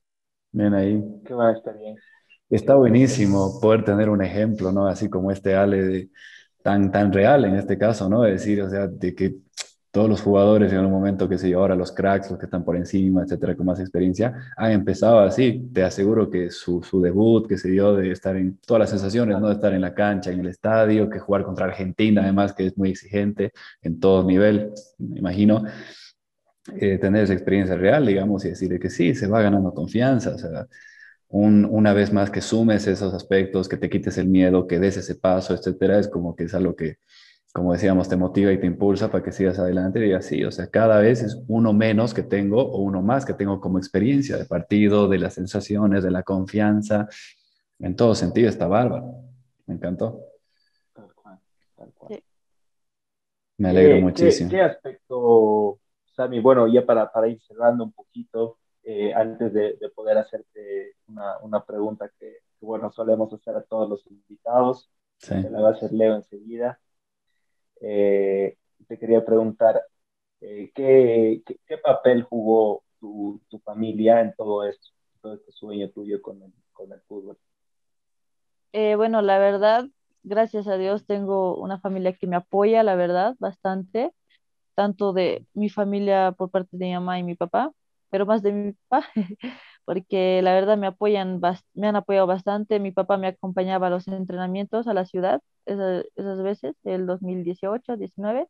Bien 0.55 0.73
ahí. 0.73 1.03
Qué 1.27 1.35
buena 1.35 1.51
experiencia. 1.51 2.01
Está 2.49 2.77
buenísimo 2.77 3.59
poder 3.61 3.85
tener 3.85 4.09
un 4.09 4.23
ejemplo, 4.23 4.71
¿no? 4.71 4.87
Así 4.87 5.11
como 5.11 5.33
este 5.33 5.57
Ale 5.57 5.83
de, 5.83 6.11
tan, 6.63 6.93
tan 6.93 7.13
real 7.13 7.45
en 7.45 7.57
este 7.57 7.77
caso, 7.77 8.09
¿no? 8.09 8.25
Es 8.25 8.35
decir, 8.35 8.63
o 8.63 8.71
sea, 8.71 8.87
de 8.87 9.15
que 9.17 9.35
todos 9.91 10.09
los 10.09 10.23
jugadores 10.23 10.73
en 10.73 10.85
un 10.85 10.93
momento 10.93 11.29
que 11.29 11.39
se 11.39 11.53
ahora 11.55 11.75
los 11.75 11.91
cracks, 11.91 12.31
los 12.31 12.39
que 12.39 12.45
están 12.47 12.65
por 12.65 12.77
encima, 12.77 13.25
etcétera, 13.25 13.57
con 13.57 13.67
más 13.67 13.81
experiencia, 13.81 14.33
han 14.57 14.71
empezado 14.71 15.19
así. 15.21 15.69
Te 15.73 15.83
aseguro 15.83 16.31
que 16.31 16.51
su, 16.51 16.85
su, 16.85 17.01
debut 17.03 17.49
que 17.49 17.59
se 17.59 17.71
dio 17.71 17.97
de 17.97 18.13
estar 18.13 18.37
en 18.37 18.57
todas 18.59 18.79
las 18.79 18.91
sensaciones, 18.91 19.41
¿no? 19.41 19.49
De 19.49 19.55
estar 19.55 19.73
en 19.73 19.81
la 19.81 19.93
cancha, 19.93 20.31
en 20.31 20.39
el 20.39 20.47
estadio, 20.47 21.11
que 21.11 21.19
jugar 21.19 21.43
contra 21.43 21.67
Argentina, 21.67 22.23
además, 22.23 22.53
que 22.53 22.67
es 22.67 22.79
muy 22.79 22.91
exigente 22.91 23.53
en 23.83 23.99
todo 23.99 24.23
nivel, 24.23 24.73
me 24.99 25.19
imagino. 25.19 25.65
Eh, 26.77 26.99
tener 26.99 27.25
esa 27.25 27.35
experiencia 27.35 27.77
real, 27.77 28.07
digamos, 28.07 28.45
y 28.45 28.49
decirle 28.49 28.81
que 28.81 28.89
sí, 28.89 29.15
se 29.15 29.27
va 29.27 29.43
ganando 29.43 29.75
confianza, 29.75 30.35
o 30.35 30.39
sea, 30.39 30.67
un, 31.29 31.67
una 31.67 31.93
vez 31.93 32.13
más 32.13 32.31
que 32.31 32.41
sumes 32.41 32.87
esos 32.87 33.13
aspectos, 33.13 33.69
que 33.69 33.77
te 33.77 33.91
quites 33.91 34.17
el 34.17 34.29
miedo, 34.29 34.67
que 34.67 34.79
des 34.79 34.97
ese 34.97 35.17
paso, 35.17 35.55
etcétera, 35.55 35.99
es 35.99 36.09
como 36.09 36.35
que 36.35 36.45
es 36.45 36.55
algo 36.55 36.75
que, 36.75 36.99
como 37.53 37.73
decíamos, 37.73 38.09
te 38.09 38.17
motiva 38.17 38.51
y 38.53 38.59
te 38.59 38.67
impulsa 38.67 39.11
para 39.11 39.23
que 39.23 39.33
sigas 39.33 39.59
adelante 39.59 39.99
y 39.99 40.03
digas, 40.05 40.25
sí, 40.25 40.43
o 40.43 40.51
sea, 40.51 40.69
cada 40.69 41.01
vez 41.01 41.23
es 41.23 41.39
uno 41.49 41.73
menos 41.73 42.15
que 42.15 42.23
tengo 42.23 42.63
o 42.63 42.79
uno 42.83 43.03
más 43.03 43.27
que 43.27 43.35
tengo 43.35 43.61
como 43.61 43.79
experiencia 43.79 44.37
de 44.37 44.45
partido, 44.45 45.07
de 45.09 45.19
las 45.19 45.35
sensaciones, 45.35 46.03
de 46.03 46.11
la 46.11 46.23
confianza. 46.23 47.09
En 47.79 47.95
todo 47.95 48.15
sentido 48.15 48.49
está 48.49 48.67
bárbaro. 48.67 49.15
Me 49.67 49.75
encantó. 49.75 50.21
Tal 50.95 51.13
cual, 51.15 51.39
tal 51.77 51.93
cual. 51.95 52.23
Me 53.59 53.69
alegro 53.69 54.01
muchísimo. 54.01 54.51
¿qué, 54.51 54.61
aspecto, 54.61 55.79
Sami? 56.15 56.41
Bueno, 56.41 56.67
ya 56.69 56.87
para, 56.87 57.11
para 57.11 57.29
ir 57.29 57.41
cerrando 57.43 57.85
un 57.85 57.93
poquito, 57.93 58.59
eh, 58.85 59.13
antes 59.15 59.53
de, 59.53 59.77
poder 59.95 60.19
hacerte 60.19 60.97
una, 61.09 61.39
una 61.39 61.65
pregunta 61.65 62.11
que, 62.19 62.39
bueno, 62.61 62.91
solemos 62.93 63.33
hacer 63.33 63.57
a 63.57 63.63
todos 63.63 63.89
los 63.89 64.07
invitados. 64.07 64.91
Sí. 65.19 65.35
la 65.51 65.61
va 65.61 65.69
a 65.69 65.73
hacer 65.73 65.93
Leo 65.93 66.17
enseguida. 66.17 66.79
Eh, 67.81 68.57
te 68.87 68.99
quería 68.99 69.25
preguntar, 69.25 69.83
eh, 70.41 70.71
¿qué, 70.75 71.43
qué, 71.67 71.79
papel 71.79 72.23
jugó 72.23 72.83
tu, 73.01 73.41
tu, 73.49 73.59
familia 73.61 74.21
en 74.21 74.35
todo 74.35 74.65
esto, 74.65 74.91
todo 75.21 75.35
este 75.35 75.53
sueño 75.53 75.91
tuyo 75.91 76.21
con 76.21 76.43
el, 76.43 76.53
con 76.73 76.93
el 76.93 77.01
fútbol? 77.03 77.39
Eh, 78.73 78.97
bueno, 78.97 79.23
la 79.23 79.39
verdad, 79.39 79.87
gracias 80.23 80.67
a 80.67 80.77
Dios 80.77 81.07
tengo 81.07 81.57
una 81.57 81.79
familia 81.79 82.13
que 82.13 82.27
me 82.27 82.37
apoya, 82.37 82.83
la 82.83 82.97
verdad, 82.97 83.37
bastante, 83.39 84.13
tanto 84.75 85.13
de 85.13 85.47
mi 85.55 85.69
familia 85.71 86.33
por 86.33 86.51
parte 86.51 86.77
de 86.77 86.87
mi 86.87 86.93
mamá 86.95 87.19
y 87.19 87.23
mi 87.23 87.35
papá, 87.37 87.73
pero 88.11 88.27
más 88.27 88.43
de 88.43 88.53
mi 88.53 88.73
papá, 88.89 89.09
porque 89.85 90.41
la 90.43 90.53
verdad 90.55 90.77
me 90.79 90.87
apoyan, 90.87 91.41
me 91.75 91.89
han 91.89 91.97
apoyado 91.97 92.27
bastante. 92.27 92.81
Mi 92.81 92.93
papá 92.93 93.17
me 93.19 93.29
acompañaba 93.29 93.89
a 93.89 93.91
los 93.91 94.09
entrenamientos 94.09 94.87
a 94.87 94.95
la 94.95 95.05
ciudad 95.07 95.41
esas, 95.67 96.05
esas 96.17 96.43
veces, 96.43 96.77
el 96.85 97.07
2018, 97.07 97.97
19. 97.97 98.49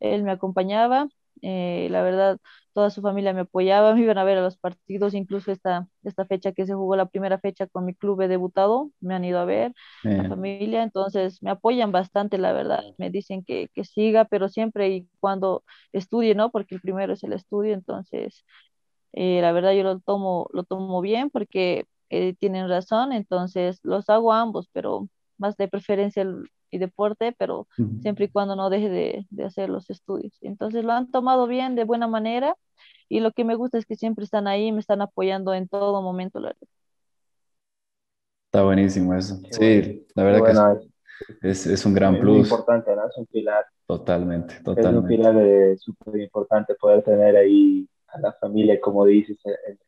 Él 0.00 0.22
me 0.24 0.32
acompañaba, 0.32 1.08
eh, 1.42 1.88
la 1.90 2.02
verdad, 2.02 2.38
toda 2.72 2.90
su 2.90 3.02
familia 3.02 3.32
me 3.32 3.40
apoyaba, 3.42 3.94
me 3.94 4.02
iban 4.02 4.18
a 4.18 4.24
ver 4.24 4.38
a 4.38 4.42
los 4.42 4.56
partidos, 4.58 5.14
incluso 5.14 5.52
esta, 5.52 5.88
esta 6.04 6.26
fecha 6.26 6.52
que 6.52 6.66
se 6.66 6.74
jugó 6.74 6.96
la 6.96 7.06
primera 7.06 7.38
fecha 7.38 7.66
con 7.66 7.84
mi 7.84 7.94
club 7.94 8.20
he 8.22 8.28
debutado, 8.28 8.90
me 9.00 9.14
han 9.14 9.24
ido 9.24 9.38
a 9.38 9.44
ver, 9.44 9.72
la 10.14 10.24
familia, 10.24 10.82
entonces 10.82 11.42
me 11.42 11.50
apoyan 11.50 11.92
bastante, 11.92 12.38
la 12.38 12.52
verdad, 12.52 12.82
me 12.98 13.10
dicen 13.10 13.44
que, 13.44 13.68
que 13.74 13.84
siga, 13.84 14.24
pero 14.24 14.48
siempre 14.48 14.88
y 14.90 15.08
cuando 15.20 15.64
estudie, 15.92 16.34
¿no? 16.34 16.50
Porque 16.50 16.74
el 16.76 16.80
primero 16.80 17.12
es 17.14 17.22
el 17.24 17.32
estudio, 17.34 17.74
entonces 17.74 18.44
eh, 19.12 19.40
la 19.42 19.52
verdad 19.52 19.72
yo 19.72 19.82
lo 19.82 20.00
tomo, 20.00 20.48
lo 20.52 20.64
tomo 20.64 21.00
bien 21.00 21.30
porque 21.30 21.86
eh, 22.10 22.34
tienen 22.34 22.68
razón, 22.68 23.12
entonces 23.12 23.80
los 23.82 24.08
hago 24.10 24.32
ambos, 24.32 24.68
pero 24.72 25.08
más 25.38 25.56
de 25.56 25.68
preferencia 25.68 26.22
el, 26.22 26.50
deporte, 26.70 27.34
pero 27.38 27.66
siempre 28.00 28.26
y 28.26 28.28
cuando 28.28 28.56
no 28.56 28.70
deje 28.70 28.88
de, 28.88 29.26
de, 29.30 29.44
hacer 29.44 29.68
los 29.68 29.88
estudios. 29.90 30.36
Entonces 30.42 30.84
lo 30.84 30.92
han 30.92 31.10
tomado 31.10 31.46
bien, 31.46 31.74
de 31.74 31.84
buena 31.84 32.06
manera, 32.06 32.56
y 33.08 33.20
lo 33.20 33.32
que 33.32 33.44
me 33.44 33.54
gusta 33.54 33.78
es 33.78 33.86
que 33.86 33.96
siempre 33.96 34.24
están 34.24 34.46
ahí, 34.46 34.72
me 34.72 34.80
están 34.80 35.00
apoyando 35.00 35.54
en 35.54 35.68
todo 35.68 36.02
momento, 36.02 36.40
la 36.40 36.48
verdad. 36.48 36.68
Está 38.46 38.64
buenísimo 38.64 39.14
eso. 39.14 39.36
sí, 39.50 40.06
la 40.14 40.24
verdad 40.24 40.80
que 40.80 40.86
es, 41.42 41.66
es, 41.66 41.86
un 41.86 41.94
gran 41.94 42.18
plus. 42.20 42.46
Es 42.46 42.50
importante, 42.50 42.94
¿no? 42.94 43.08
Es 43.08 43.16
un 43.16 43.26
pilar. 43.26 43.64
Totalmente, 43.86 44.54
totalmente. 44.62 44.98
Es 44.98 45.02
un 45.02 45.08
pilar 45.08 45.78
súper 45.78 46.20
importante 46.20 46.74
poder 46.74 47.02
tener 47.02 47.36
ahí 47.36 47.88
a 48.08 48.20
la 48.20 48.32
familia, 48.32 48.80
como 48.80 49.04
dices, 49.04 49.38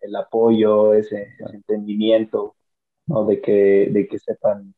el, 0.01 0.17
apoyo, 0.17 0.95
ese, 0.95 1.29
entendimiento, 1.53 2.57
¿no? 3.07 3.25
de, 3.25 3.41
que, 3.41 3.89
de 3.91 4.09
que 4.09 4.19
sepan 4.19 4.75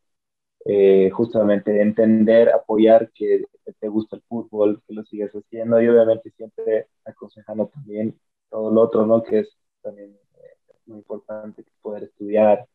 eh, 0.72 1.10
justamente 1.10 1.82
entender, 1.82 2.48
apoyar 2.50 3.10
que, 3.12 3.44
te 3.80 3.88
gusta 3.88 4.14
el 4.14 4.22
fútbol, 4.22 4.80
que 4.86 4.94
lo 4.94 5.04
sigues 5.04 5.32
haciendo 5.32 5.82
y 5.82 5.88
obviamente 5.88 6.30
siempre 6.36 6.86
aconsejando 7.04 7.66
también 7.66 8.16
todo 8.48 8.70
lo 8.70 8.82
otro, 8.82 9.04
¿no? 9.04 9.20
que 9.20 9.40
es 9.40 9.48
también 9.82 10.16
eh, 10.36 10.74
muy 10.86 10.98
importante 10.98 11.64
poder 11.82 12.04
estudiar 12.04 12.68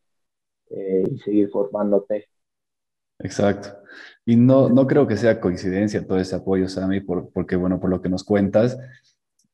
eh, 0.68 1.04
y 1.10 1.18
seguir 1.20 1.48
formándote. 1.48 2.28
Exacto. 3.18 3.70
Y 4.26 4.36
no, 4.36 4.68
no 4.68 4.86
creo 4.86 5.06
que 5.06 5.16
sea 5.16 5.40
coincidencia 5.40 6.06
todo 6.06 6.18
ese 6.18 6.36
apoyo, 6.36 6.68
Sammy, 6.68 7.00
por, 7.00 7.30
porque, 7.30 7.56
bueno, 7.56 7.80
por 7.80 7.88
lo 7.88 8.02
que 8.02 8.10
nos 8.10 8.24
cuentas, 8.24 8.76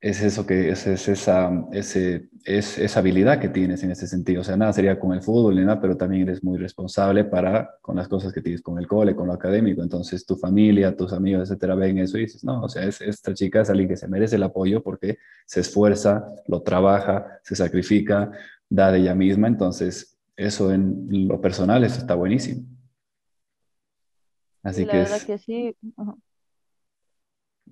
es 0.03 0.21
eso 0.21 0.45
que 0.45 0.71
es, 0.71 0.85
es 0.89 1.07
esa, 1.07 1.65
ese, 1.71 2.29
es 2.45 2.77
esa 2.77 2.99
habilidad 2.99 3.39
que 3.39 3.49
tienes 3.49 3.85
en 3.85 3.93
ese 3.93 4.09
sentido. 4.09 4.41
O 4.41 4.45
sea, 4.45 4.57
nada 4.57 4.73
sería 4.73 4.99
con 4.99 5.13
el 5.13 5.23
fútbol 5.23 5.55
ni 5.55 5.61
nada, 5.61 5.81
pero 5.81 5.97
también 5.97 6.23
eres 6.23 6.43
muy 6.43 6.59
responsable 6.59 7.25
para 7.25 7.77
con 7.81 7.95
las 7.95 8.09
cosas 8.09 8.33
que 8.33 8.43
tienes 8.43 8.63
con 8.63 8.81
el 8.81 8.89
cole, 8.89 9.15
con 9.15 9.29
lo 9.29 9.33
académico. 9.33 9.81
Entonces, 9.81 10.27
tu 10.27 10.35
familia, 10.35 10.97
tus 10.97 11.13
amigos, 11.13 11.49
etcétera, 11.49 11.77
ven 11.77 11.99
eso 11.99 12.19
y 12.19 12.23
dices, 12.23 12.43
no, 12.43 12.63
o 12.63 12.69
sea, 12.69 12.83
es, 12.83 13.01
esta 13.01 13.33
chica 13.33 13.61
es 13.61 13.71
alguien 13.71 13.89
que 13.89 13.97
se 13.97 14.09
merece 14.09 14.35
el 14.35 14.43
apoyo 14.43 14.83
porque 14.83 15.19
se 15.47 15.61
esfuerza, 15.61 16.27
lo 16.49 16.63
trabaja, 16.63 17.39
se 17.45 17.55
sacrifica, 17.55 18.33
da 18.69 18.91
de 18.91 18.99
ella 18.99 19.15
misma. 19.15 19.47
Entonces, 19.47 20.19
eso 20.35 20.73
en 20.73 21.29
lo 21.29 21.41
personal, 21.41 21.85
eso 21.85 21.99
está 21.99 22.17
buenísimo. 22.17 22.67
Así 24.65 24.85
que, 24.85 25.07
que 25.29 25.39
sí. 25.39 25.77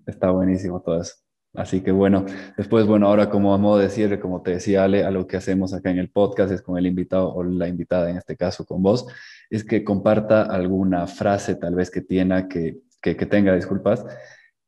Está 0.07 0.31
buenísimo 0.31 0.81
todo 0.81 1.01
eso. 1.01 1.15
Así 1.55 1.81
que 1.83 1.91
bueno, 1.91 2.27
después, 2.57 2.87
bueno, 2.87 3.09
ahora 3.09 3.29
como 3.29 3.53
a 3.53 3.59
modo 3.59 3.79
de 3.79 3.91
cierre, 3.91 4.21
como 4.21 4.41
te 4.41 4.53
decía 4.53 4.85
Ale, 4.85 5.05
a 5.05 5.11
lo 5.11 5.27
que 5.27 5.37
hacemos 5.37 5.75
acá 5.75 5.91
en 5.91 5.99
el 5.99 6.09
podcast 6.09 6.53
es 6.53 6.63
con 6.63 6.79
el 6.79 6.87
invitado 6.87 7.33
o 7.35 7.43
la 7.43 7.67
invitada, 7.67 8.09
en 8.09 8.17
este 8.17 8.37
caso 8.37 8.65
con 8.65 8.83
vos, 8.83 9.07
es 9.51 9.65
que 9.65 9.83
comparta 9.83 10.43
alguna 10.43 11.09
frase 11.09 11.57
tal 11.57 11.75
vez 11.75 11.91
que 11.91 12.03
tenga, 12.03 12.47
que, 12.47 12.79
que, 13.03 13.15
tenga, 13.15 13.55
disculpas, 13.57 14.07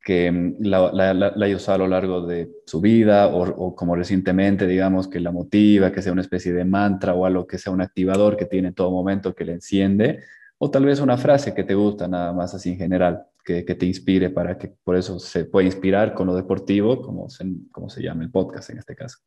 que 0.03 0.33
mm, 0.33 0.57
la, 0.61 0.91
la, 0.93 1.15
la, 1.15 1.47
haya 1.47 1.55
usado 1.55 1.77
a 1.77 1.79
lo 1.79 1.89
largo 1.89 2.27
de 2.27 2.51
su 2.67 2.81
vida 2.81 3.29
o, 3.29 3.43
o, 3.43 3.77
como 3.77 3.95
recientemente, 3.95 4.67
digamos, 4.67 5.07
que 5.07 5.21
la 5.21 5.31
motiva, 5.31 5.93
que 5.93 6.03
sea 6.03 6.13
una 6.13 6.23
especie 6.23 6.53
de 6.53 6.65
mantra 6.65 7.15
o 7.15 7.25
algo 7.27 7.47
que 7.47 7.59
sea 7.59 7.73
un 7.73 7.81
activador 7.81 8.37
que 8.37 8.47
tiene 8.47 8.69
en 8.69 8.75
todo 8.75 8.91
momento 8.91 9.37
que 9.37 9.45
le 9.45 9.53
enciende, 9.53 10.19
o 10.59 10.69
tal 10.69 10.85
vez 10.85 11.01
una 11.01 11.17
frase 11.17 11.55
que 11.55 11.63
te 11.63 11.75
gusta 11.75 12.09
nada 12.09 12.33
más 12.33 12.55
así 12.55 12.71
en 12.71 12.79
general 12.79 13.25
que, 13.45 13.63
te 13.63 13.87
inspire 13.87 14.31
para 14.31 14.57
que 14.57 14.69
por 14.85 14.97
eso 14.97 15.19
se 15.19 15.45
pueda 15.45 15.67
inspirar 15.67 16.15
con 16.15 16.27
lo 16.27 16.35
deportivo, 16.35 17.03
como 17.03 17.29
se, 17.29 17.45
como 17.71 17.89
se 17.89 18.03
llama 18.03 18.23
el 18.23 18.31
podcast 18.31 18.71
en 18.71 18.79
este 18.79 18.95
caso. 18.95 19.19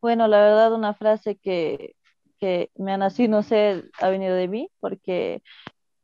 Bueno, 0.00 0.28
la 0.28 0.40
verdad, 0.40 0.74
una 0.74 0.94
frase 0.94 1.36
que, 1.36 1.96
que 2.38 2.70
me 2.76 2.92
ha 2.92 2.98
nacido, 2.98 3.30
no 3.30 3.42
sé, 3.42 3.84
ha 4.00 4.08
venido 4.08 4.34
de 4.34 4.48
mí, 4.48 4.70
porque 4.80 5.42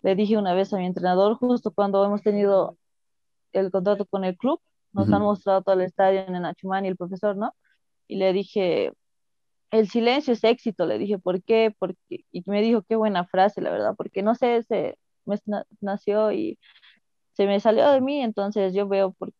le 0.02 0.14
dije 0.14 0.36
una 0.36 0.54
vez 0.54 0.72
a 0.72 0.78
mi 0.78 0.86
entrenador, 0.86 1.36
justo 1.36 1.72
cuando 1.72 2.04
hemos 2.04 2.22
tenido 2.22 2.78
el 3.52 3.70
contrato 3.70 4.06
con 4.06 4.24
el 4.24 4.36
club, 4.36 4.60
nos 4.92 5.10
han 5.10 5.22
mostrado 5.22 5.62
todo 5.62 5.74
el 5.74 5.82
estadio 5.82 6.20
en 6.20 6.44
Achumani, 6.44 6.88
el 6.88 6.96
profesor, 6.96 7.36
¿no? 7.36 7.54
Y 8.08 8.16
le 8.16 8.32
dije, 8.32 8.92
el 9.70 9.88
silencio 9.88 10.34
es 10.34 10.44
éxito, 10.44 10.86
le 10.86 10.98
dije, 10.98 11.18
¿por 11.18 11.42
qué? 11.42 11.74
Porque, 11.78 12.24
y 12.30 12.42
me 12.46 12.60
dijo, 12.60 12.82
qué 12.82 12.96
buena 12.96 13.26
frase, 13.26 13.60
la 13.62 13.70
verdad, 13.70 13.94
porque 13.96 14.22
no 14.22 14.34
sé, 14.34 14.62
se, 14.64 14.98
me 15.26 15.38
nació 15.80 16.32
y 16.32 16.58
se 17.32 17.46
me 17.46 17.60
salió 17.60 17.90
de 17.90 18.00
mí, 18.00 18.22
entonces 18.22 18.74
yo 18.74 18.88
veo, 18.88 19.12
por, 19.12 19.32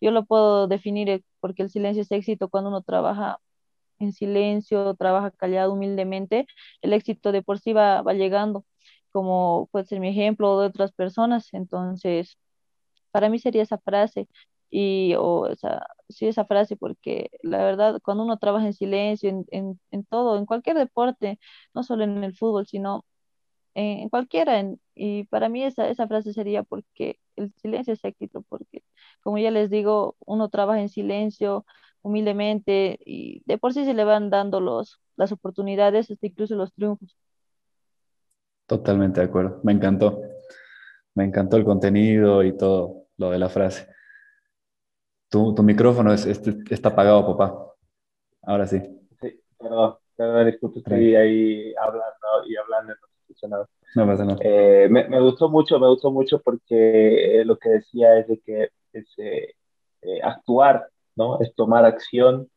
yo 0.00 0.10
lo 0.10 0.24
puedo 0.26 0.68
definir 0.68 1.08
eh, 1.10 1.24
porque 1.40 1.62
el 1.62 1.70
silencio 1.70 2.02
es 2.02 2.12
éxito 2.12 2.48
cuando 2.48 2.70
uno 2.70 2.82
trabaja 2.82 3.38
en 3.98 4.12
silencio, 4.12 4.94
trabaja 4.96 5.30
callado, 5.32 5.72
humildemente, 5.74 6.46
el 6.82 6.92
éxito 6.92 7.32
de 7.32 7.42
por 7.42 7.60
sí 7.60 7.72
va, 7.72 8.02
va 8.02 8.14
llegando, 8.14 8.64
como 9.12 9.68
puede 9.72 9.86
ser 9.86 10.00
mi 10.00 10.08
ejemplo 10.10 10.60
de 10.60 10.68
otras 10.68 10.92
personas, 10.92 11.48
entonces 11.54 12.38
para 13.10 13.28
mí 13.28 13.38
sería 13.38 13.62
esa 13.62 13.78
frase 13.78 14.28
y 14.70 15.14
o 15.18 15.46
esa, 15.48 15.86
sí 16.08 16.26
esa 16.26 16.44
frase 16.46 16.76
porque 16.76 17.30
la 17.42 17.58
verdad 17.64 18.00
cuando 18.02 18.24
uno 18.24 18.38
trabaja 18.38 18.66
en 18.66 18.72
silencio 18.74 19.30
en, 19.30 19.44
en, 19.50 19.80
en 19.92 20.04
todo, 20.04 20.38
en 20.38 20.46
cualquier 20.46 20.76
deporte, 20.76 21.38
no 21.74 21.82
solo 21.84 22.04
en 22.04 22.24
el 22.24 22.36
fútbol, 22.36 22.66
sino 22.66 23.04
en 23.74 24.08
cualquiera. 24.08 24.62
y 24.94 25.24
para 25.24 25.48
mí 25.48 25.64
esa, 25.64 25.88
esa 25.88 26.06
frase 26.08 26.32
sería 26.32 26.62
porque 26.62 27.18
el 27.36 27.52
silencio 27.56 27.94
es 27.94 28.04
éxito, 28.04 28.42
porque 28.48 28.82
como 29.22 29.38
ya 29.38 29.50
les 29.50 29.70
digo, 29.70 30.16
uno 30.26 30.48
trabaja 30.48 30.80
en 30.80 30.88
silencio, 30.88 31.66
humildemente, 32.02 32.98
y 33.04 33.42
de 33.46 33.58
por 33.58 33.72
sí 33.72 33.84
se 33.84 33.94
le 33.94 34.04
van 34.04 34.30
dando 34.30 34.60
los, 34.60 35.00
las 35.16 35.32
oportunidades, 35.32 36.10
hasta 36.10 36.26
incluso 36.26 36.54
los 36.54 36.72
triunfos. 36.74 37.16
Totalmente 38.66 39.20
de 39.20 39.26
acuerdo, 39.26 39.60
me 39.62 39.72
encantó. 39.72 40.20
Me 41.14 41.24
encantó 41.24 41.56
el 41.56 41.64
contenido 41.64 42.42
y 42.42 42.56
todo 42.56 43.06
lo 43.18 43.30
de 43.30 43.38
la 43.38 43.48
frase. 43.48 43.86
Tu, 45.28 45.54
tu 45.54 45.62
micrófono 45.62 46.12
es, 46.12 46.26
está 46.26 46.88
apagado, 46.90 47.36
papá. 47.36 47.74
Ahora 48.42 48.66
sí. 48.66 48.80
Sí, 49.20 49.40
perdón, 49.58 49.96
perdón, 50.16 50.48
estoy 50.48 51.14
ahí 51.14 51.74
hablando 51.76 52.46
y 52.46 52.56
hablando, 52.56 52.94
no 53.48 53.66
No 53.94 54.06
pasa 54.06 54.24
nada. 54.24 54.38
Eh, 54.42 54.88
me, 54.90 55.08
me, 55.08 55.20
gustó 55.20 55.48
mucho, 55.48 55.78
me 55.78 55.88
gustó 55.88 56.10
mucho 56.10 56.40
porque 56.40 57.42
lo 57.44 57.58
que 57.58 57.70
decía 57.70 58.18
es 58.18 58.28
de 58.28 58.40
que 58.40 58.68
es, 58.92 59.06
eh, 59.18 59.54
actuar, 60.22 60.88
¿no? 61.16 61.40
Es 61.40 61.54
tomar 61.54 61.84
acción 61.84 62.48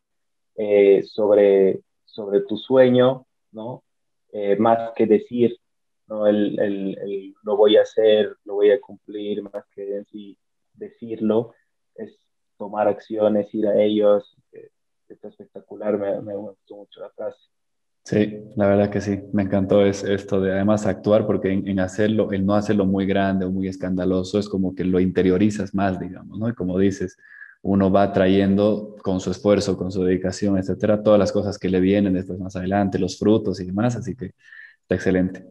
sobre, 1.04 1.82
sobre 2.06 2.42
tu 2.42 2.58
sueño, 2.58 3.26
¿no? 3.52 3.84
más 4.60 4.92
que 4.96 5.06
decir, 5.08 5.58
¿no? 6.08 6.28
El, 6.28 6.60
el, 6.60 6.98
el, 7.00 7.36
lo 7.44 7.58
voy 7.58 7.78
a 7.78 7.82
hacer, 7.82 8.36
lo 8.44 8.56
voy 8.56 8.72
a 8.72 8.82
cumplir, 8.82 9.42
más 9.44 9.66
que 9.74 10.04
decirlo, 10.74 11.54
es 11.96 12.18
tomar 12.58 12.88
acciones, 12.88 13.54
ir 13.54 13.68
a 13.68 13.82
ellos. 13.82 14.36
Está 15.08 15.30
espectacular, 15.30 15.98
me, 15.98 16.22
me 16.22 16.36
gustó 16.36 16.76
mucho 16.76 17.00
la 17.00 17.10
frase. 17.12 17.40
Sí, 18.08 18.42
la 18.56 18.68
verdad 18.68 18.90
que 18.90 19.02
sí, 19.02 19.20
me 19.34 19.44
encantó 19.44 19.86
es, 19.86 20.02
esto 20.02 20.40
de 20.40 20.54
además 20.54 20.86
actuar, 20.86 21.26
porque 21.26 21.52
en, 21.52 21.78
hacerlo, 21.82 22.32
el 22.32 22.46
no 22.46 22.56
hacerlo 22.56 22.86
muy 22.86 23.06
grande 23.06 23.44
o 23.44 23.52
muy 23.52 23.68
escandaloso 23.68 24.40
es 24.40 24.48
como 24.48 24.74
que 24.74 24.86
lo 24.86 25.02
interiorizas 25.02 25.76
más, 25.76 26.00
digamos, 26.00 26.40
¿no? 26.40 26.48
Y 26.48 26.54
como 26.54 26.80
dices, 26.80 27.18
uno 27.64 27.92
va 27.92 28.14
trayendo 28.14 28.96
con 29.04 29.20
su 29.20 29.32
esfuerzo, 29.32 29.78
con 29.78 29.92
su 29.92 30.06
dedicación, 30.06 30.58
etcétera, 30.58 31.04
todas 31.04 31.20
las 31.20 31.34
cosas 31.34 31.60
que 31.60 31.68
le 31.68 31.82
vienen 31.82 32.14
después 32.14 32.40
más 32.40 32.56
adelante, 32.56 32.98
los 32.98 33.20
frutos 33.20 33.60
y 33.60 33.66
demás, 33.66 33.98
así 33.98 34.16
que 34.16 34.28
está 34.84 34.96
excelente. 34.96 35.46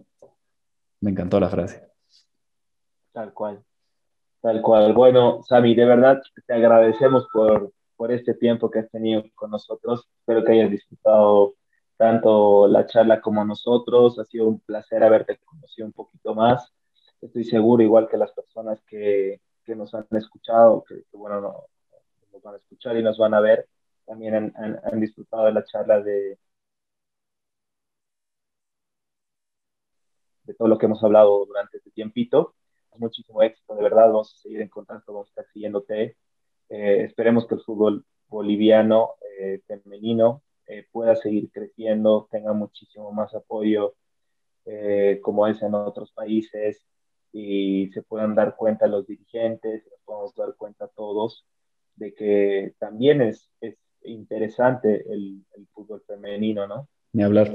Me 1.03 1.11
encantó 1.11 1.39
la 1.39 1.51
frase. 1.51 1.87
Tal 3.13 3.35
cual. 3.35 3.63
Tal 4.41 4.63
cual. 4.63 4.95
Bueno, 4.95 5.43
Sami, 5.47 5.75
de 5.75 5.85
verdad 5.85 6.23
te 6.47 6.55
agradecemos 6.55 7.27
por, 7.31 7.71
por 7.97 8.13
este 8.13 8.33
tiempo 8.33 8.71
que 8.71 8.79
has 8.79 8.91
tenido 8.91 9.25
con 9.35 9.51
nosotros. 9.51 10.09
Espero 10.21 10.43
que 10.43 10.53
hayas 10.53 10.71
disfrutado 10.71 11.53
tanto 11.97 12.69
la 12.69 12.87
charla 12.87 13.21
como 13.21 13.45
nosotros. 13.45 14.19
Ha 14.19 14.25
sido 14.25 14.49
un 14.49 14.61
placer 14.61 15.03
haberte 15.03 15.38
conocido 15.38 15.87
un 15.87 15.93
poquito 15.93 16.35
más. 16.35 16.73
Estoy 17.21 17.45
seguro, 17.45 17.83
igual 17.83 18.09
que 18.09 18.17
las 18.17 18.33
personas 18.33 18.83
que, 18.87 19.41
que 19.65 19.75
nos 19.75 19.95
han 19.95 20.07
escuchado, 20.12 20.85
que, 20.85 21.05
bueno, 21.12 21.41
no, 21.41 21.65
nos 22.33 22.43
van 22.43 22.55
a 22.55 22.59
escuchar 22.59 22.97
y 22.97 23.03
nos 23.03 23.19
van 23.19 23.35
a 23.35 23.41
ver, 23.41 23.69
también 24.07 24.35
han, 24.35 24.81
han 24.85 25.00
disfrutado 25.00 25.47
de 25.47 25.53
la 25.53 25.65
charla 25.65 26.00
de, 26.03 26.38
de 30.45 30.55
todo 30.55 30.69
lo 30.69 30.79
que 30.79 30.87
hemos 30.87 31.03
hablado 31.03 31.45
durante 31.47 31.79
este 31.79 31.91
tiempito. 31.91 32.55
Muchísimo 32.99 33.43
éxito, 33.43 33.75
de 33.75 33.83
verdad, 33.83 34.07
vamos 34.07 34.35
a 34.35 34.38
seguir 34.38 34.62
en 34.62 34.69
contacto, 34.69 35.12
vamos 35.12 35.29
a 35.29 35.31
estar 35.31 35.47
siguiéndote. 35.53 36.17
Eh, 36.71 37.05
esperemos 37.05 37.47
que 37.47 37.57
el 37.57 37.61
fútbol 37.61 38.07
boliviano 38.29 39.17
eh, 39.38 39.61
femenino 39.67 40.43
pueda 40.97 41.15
seguir 41.15 41.50
creciendo, 41.50 42.26
tenga 42.31 42.55
muchísimo 42.55 43.12
más 43.12 43.35
apoyo 43.35 43.95
como 45.21 45.47
es 45.47 45.61
en 45.61 45.75
otros 45.75 46.11
países 46.12 46.87
y 47.33 47.91
se 47.93 48.03
puedan 48.03 48.35
dar 48.35 48.57
cuenta 48.57 48.87
los 48.87 49.07
dirigentes, 49.07 49.85
nos 49.91 50.00
podamos 50.07 50.35
dar 50.35 50.55
cuenta 50.57 50.88
todos 50.88 51.45
de 51.97 52.15
que 52.15 52.75
también 52.79 53.21
es, 53.21 53.50
es 53.61 53.76
interesante 54.05 55.05
el, 55.12 55.45
el 55.55 55.67
fútbol 55.75 56.03
femenino, 56.07 56.67
¿no? 56.67 56.88
Ni 57.12 57.25
hablar. 57.25 57.53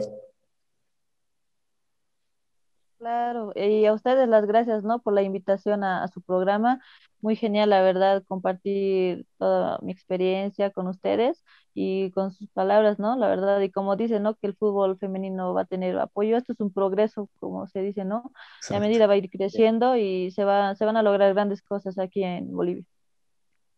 Claro, 3.01 3.51
y 3.55 3.83
a 3.87 3.93
ustedes 3.93 4.29
las 4.29 4.45
gracias, 4.45 4.83
¿no? 4.83 5.01
Por 5.01 5.13
la 5.13 5.23
invitación 5.23 5.83
a, 5.83 6.07
su 6.09 6.21
programa. 6.21 6.79
Muy 7.19 7.35
genial, 7.35 7.71
la 7.71 7.81
verdad, 7.81 8.23
compartir 8.27 9.25
toda 9.39 9.79
mi 9.81 9.91
experiencia 9.91 10.69
con 10.69 10.85
ustedes 10.85 11.43
y 11.73 12.11
con 12.11 12.31
sus 12.31 12.47
palabras, 12.51 12.99
¿no? 12.99 13.17
La 13.17 13.27
verdad, 13.27 13.59
y 13.61 13.71
como 13.71 13.95
dicen, 13.95 14.21
¿no? 14.21 14.35
Que 14.35 14.45
el 14.45 14.55
fútbol 14.55 14.99
femenino 14.99 15.51
va 15.55 15.61
a 15.61 15.65
tener 15.65 15.97
apoyo. 15.97 16.37
Esto 16.37 16.53
es 16.53 16.59
un 16.59 16.71
progreso, 16.71 17.27
como 17.39 17.65
se 17.65 17.81
dice, 17.81 18.05
¿no? 18.05 18.31
Y 18.69 18.75
a 18.75 18.79
medida 18.79 19.07
va 19.07 19.13
a 19.13 19.17
ir 19.17 19.31
creciendo 19.31 19.97
y 19.97 20.29
se, 20.29 20.43
va, 20.43 20.75
se 20.75 20.85
van 20.85 20.95
a 20.95 21.01
lograr 21.01 21.33
grandes 21.33 21.63
cosas 21.63 21.97
aquí 21.97 22.23
en 22.23 22.51
Bolivia. 22.51 22.83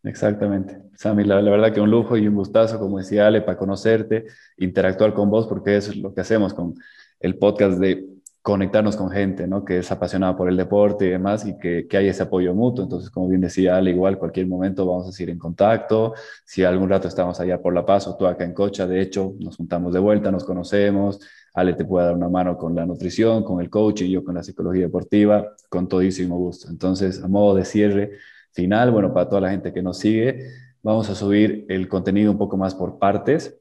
Exactamente. 0.04 0.82
Sammy, 0.97 1.24
la, 1.24 1.41
la, 1.41 1.50
verdad 1.50 1.71
que 1.71 1.80
un 1.80 1.89
lujo 1.89 2.17
y 2.17 2.28
un 2.28 2.36
gustazo, 2.36 2.78
como 2.78 2.97
decía 2.97 3.28
Ale, 3.28 3.41
para 3.41 3.58
conocerte, 3.58 4.26
interactuar 4.58 5.13
con 5.13 5.30
vos, 5.30 5.47
porque 5.47 5.78
eso 5.78 5.91
es 5.91 5.97
lo 5.97 6.13
que 6.13 6.19
hacemos 6.19 6.54
con 6.54 6.76
el 7.21 7.38
podcast 7.38 7.80
de 7.80 8.12
conectarnos 8.43 8.97
con 8.97 9.10
gente, 9.10 9.47
¿no? 9.47 9.63
Que 9.63 9.79
es 9.79 9.89
apasionada 9.89 10.36
por 10.36 10.49
el 10.49 10.58
deporte 10.58 11.06
y 11.06 11.10
demás 11.12 11.45
y 11.45 11.58
que, 11.58 11.88
hay 11.93 12.10
ese 12.10 12.23
apoyo 12.23 12.53
mutuo. 12.53 12.84
Entonces, 12.84 13.10
como 13.10 13.29
bien 13.29 13.39
decía 13.39 13.77
al 13.77 13.88
igual 13.88 14.19
cualquier 14.19 14.47
momento 14.47 14.86
vamos 14.86 15.08
a 15.08 15.13
seguir 15.13 15.29
en 15.32 15.39
contacto. 15.39 16.13
Si 16.45 16.62
algún 16.62 16.89
rato 16.89 17.08
estamos 17.08 17.39
allá 17.39 17.62
por 17.62 17.73
La 17.73 17.86
Paz 17.86 18.06
o 18.06 18.17
tú 18.17 18.27
acá 18.27 18.43
en 18.43 18.53
Cocha, 18.53 18.86
de 18.86 19.01
hecho, 19.01 19.34
nos 19.39 19.56
juntamos 19.56 19.93
de 19.93 19.99
vuelta, 19.99 20.29
nos 20.29 20.43
conocemos. 20.43 21.21
Ale 21.53 21.73
te 21.73 21.86
puede 21.86 22.08
dar 22.08 22.15
una 22.15 22.27
mano 22.27 22.58
con 22.58 22.75
la 22.75 22.86
nutrición, 22.86 23.43
con 23.45 23.62
el 23.62 23.69
coaching, 23.69 24.10
yo 24.10 24.25
con 24.25 24.36
la 24.36 24.43
psicología 24.43 24.84
deportiva, 24.84 25.56
con 25.69 25.88
todísimo 25.88 26.38
gusto. 26.38 26.69
Entonces, 26.69 27.23
a 27.23 27.29
modo 27.29 27.56
de 27.56 27.63
cierre 27.63 28.12
final, 28.51 28.91
bueno, 28.91 29.13
para 29.13 29.29
toda 29.29 29.41
la 29.41 29.51
gente 29.51 29.71
que 29.71 29.82
nos 29.82 29.99
sigue, 29.99 30.49
vamos 30.82 31.10
a 31.10 31.15
subir 31.15 31.65
el 31.69 31.88
contenido 31.88 32.29
un 32.32 32.38
poco 32.38 32.58
más 32.58 32.75
por 32.75 32.99
partes 32.99 33.58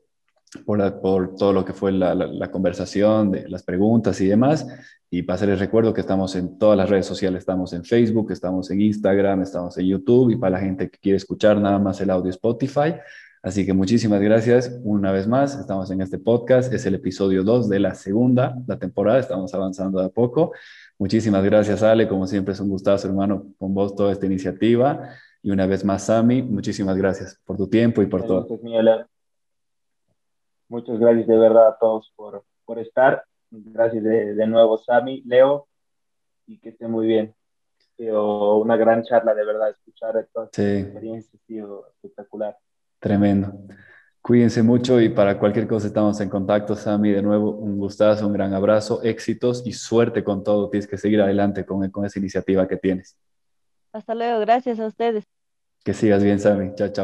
por, 0.65 1.01
por, 1.01 1.35
todo 1.37 1.53
lo 1.53 1.65
que 1.65 1.73
fue 1.73 1.93
la, 1.93 2.15
la, 2.15 2.51
conversación, 2.51 3.31
de 3.31 3.49
las 3.49 3.62
preguntas 3.62 4.21
y 4.21 4.27
demás. 4.27 4.67
Y 5.11 5.23
para 5.23 5.35
hacerles 5.37 5.59
recuerdo 5.59 5.93
que 5.93 6.01
estamos 6.01 6.35
en 6.37 6.59
todas 6.59 6.77
las 6.77 6.88
redes 6.88 7.07
sociales, 7.07 7.41
estamos 7.41 7.73
en 7.73 7.85
Facebook, 7.85 8.31
estamos 8.33 8.71
en 8.71 8.81
Instagram, 8.81 9.43
estamos 9.43 9.77
en 9.79 9.87
YouTube 9.87 10.31
y 10.31 10.37
para 10.37 10.53
la 10.53 10.61
gente 10.61 10.91
que 10.91 10.99
quiere 10.99 11.17
escuchar 11.17 11.61
nada 11.61 11.79
más 11.79 12.01
el 12.01 12.11
audio 12.11 12.31
Spotify. 12.31 12.95
Así 13.43 13.67
que 13.67 13.73
muchísimas 13.73 14.21
gracias 14.21 14.79
una 14.85 15.11
vez 15.11 15.27
más. 15.27 15.59
Estamos 15.59 15.91
en 15.91 16.01
este 16.01 16.19
podcast. 16.19 16.73
Es 16.73 16.87
el 16.87 16.95
episodio 16.95 17.43
2 17.43 17.69
de 17.69 17.81
la 17.81 17.95
segunda 17.95 18.57
la 18.69 18.79
temporada. 18.79 19.19
Estamos 19.19 19.53
avanzando 19.53 19.99
de 19.99 20.07
a 20.07 20.09
poco. 20.11 20.53
Muchísimas 20.97 21.43
gracias, 21.43 21.83
Ale. 21.83 22.07
Como 22.07 22.27
siempre, 22.29 22.55
es 22.55 22.61
un 22.61 22.69
gustazo, 22.69 23.09
hermano, 23.09 23.47
con 23.59 23.75
vos 23.75 23.97
toda 23.97 24.12
esta 24.12 24.27
iniciativa. 24.27 25.11
Y 25.43 25.51
una 25.51 25.67
vez 25.67 25.85
más, 25.85 26.07
Sami, 26.07 26.41
muchísimas 26.41 26.97
gracias 26.97 27.41
por 27.45 27.57
tu 27.57 27.67
tiempo 27.67 28.01
y 28.01 28.07
por 28.07 28.25
todo. 28.25 28.47
Muchas 30.73 30.99
gracias 30.99 31.27
de 31.27 31.37
verdad 31.37 31.69
a 31.69 31.77
todos 31.79 32.11
por, 32.17 32.47
por 32.65 32.79
estar. 32.79 33.23
Gracias 33.51 34.03
de, 34.03 34.35
de, 34.35 34.47
nuevo, 34.47 34.79
Sami, 34.79 35.21
Leo, 35.27 35.69
y 36.47 36.59
que 36.59 36.71
esté 36.71 36.89
muy 36.89 37.07
bien. 37.07 37.35
sido 37.99 38.57
una 38.57 38.79
gran 38.79 39.03
charla, 39.03 39.35
de 39.35 39.45
verdad, 39.45 39.69
escuchar 39.69 40.27
toda 40.33 40.49
sí. 40.51 40.63
experiencia 40.63 41.31
ha 41.35 41.47
sido 41.47 41.89
espectacular. 41.89 42.57
Tremendo. 42.99 43.53
Cuídense 44.23 44.63
mucho 44.63 44.99
y 44.99 45.11
para 45.11 45.39
cualquier 45.39 45.69
cosa 45.69 45.89
estamos 45.89 46.19
en 46.23 46.31
contacto, 46.31 46.75
Sami. 46.75 47.11
De 47.11 47.21
nuevo, 47.21 47.51
un 47.51 47.77
gustazo, 47.77 48.27
un 48.27 48.33
gran 48.33 48.55
abrazo, 48.55 49.03
éxitos 49.03 49.67
y 49.67 49.75
suerte 49.75 50.25
con 50.25 50.43
todo. 50.43 50.71
Tienes 50.71 50.87
que 50.87 50.97
seguir 50.97 51.21
adelante 51.21 51.67
con, 51.67 51.91
con 51.91 52.07
esa 52.07 52.19
iniciativa 52.19 52.67
que 52.67 52.79
tienes. 52.79 53.19
Hasta 53.93 54.15
luego, 54.15 54.41
gracias 54.41 54.81
a 54.81 54.87
ustedes. 54.87 55.27
Que 55.85 55.93
sigas 55.93 56.25
bien, 56.25 56.41
Sami. 56.41 56.75
Chao, 56.77 56.89
chao. 56.89 57.01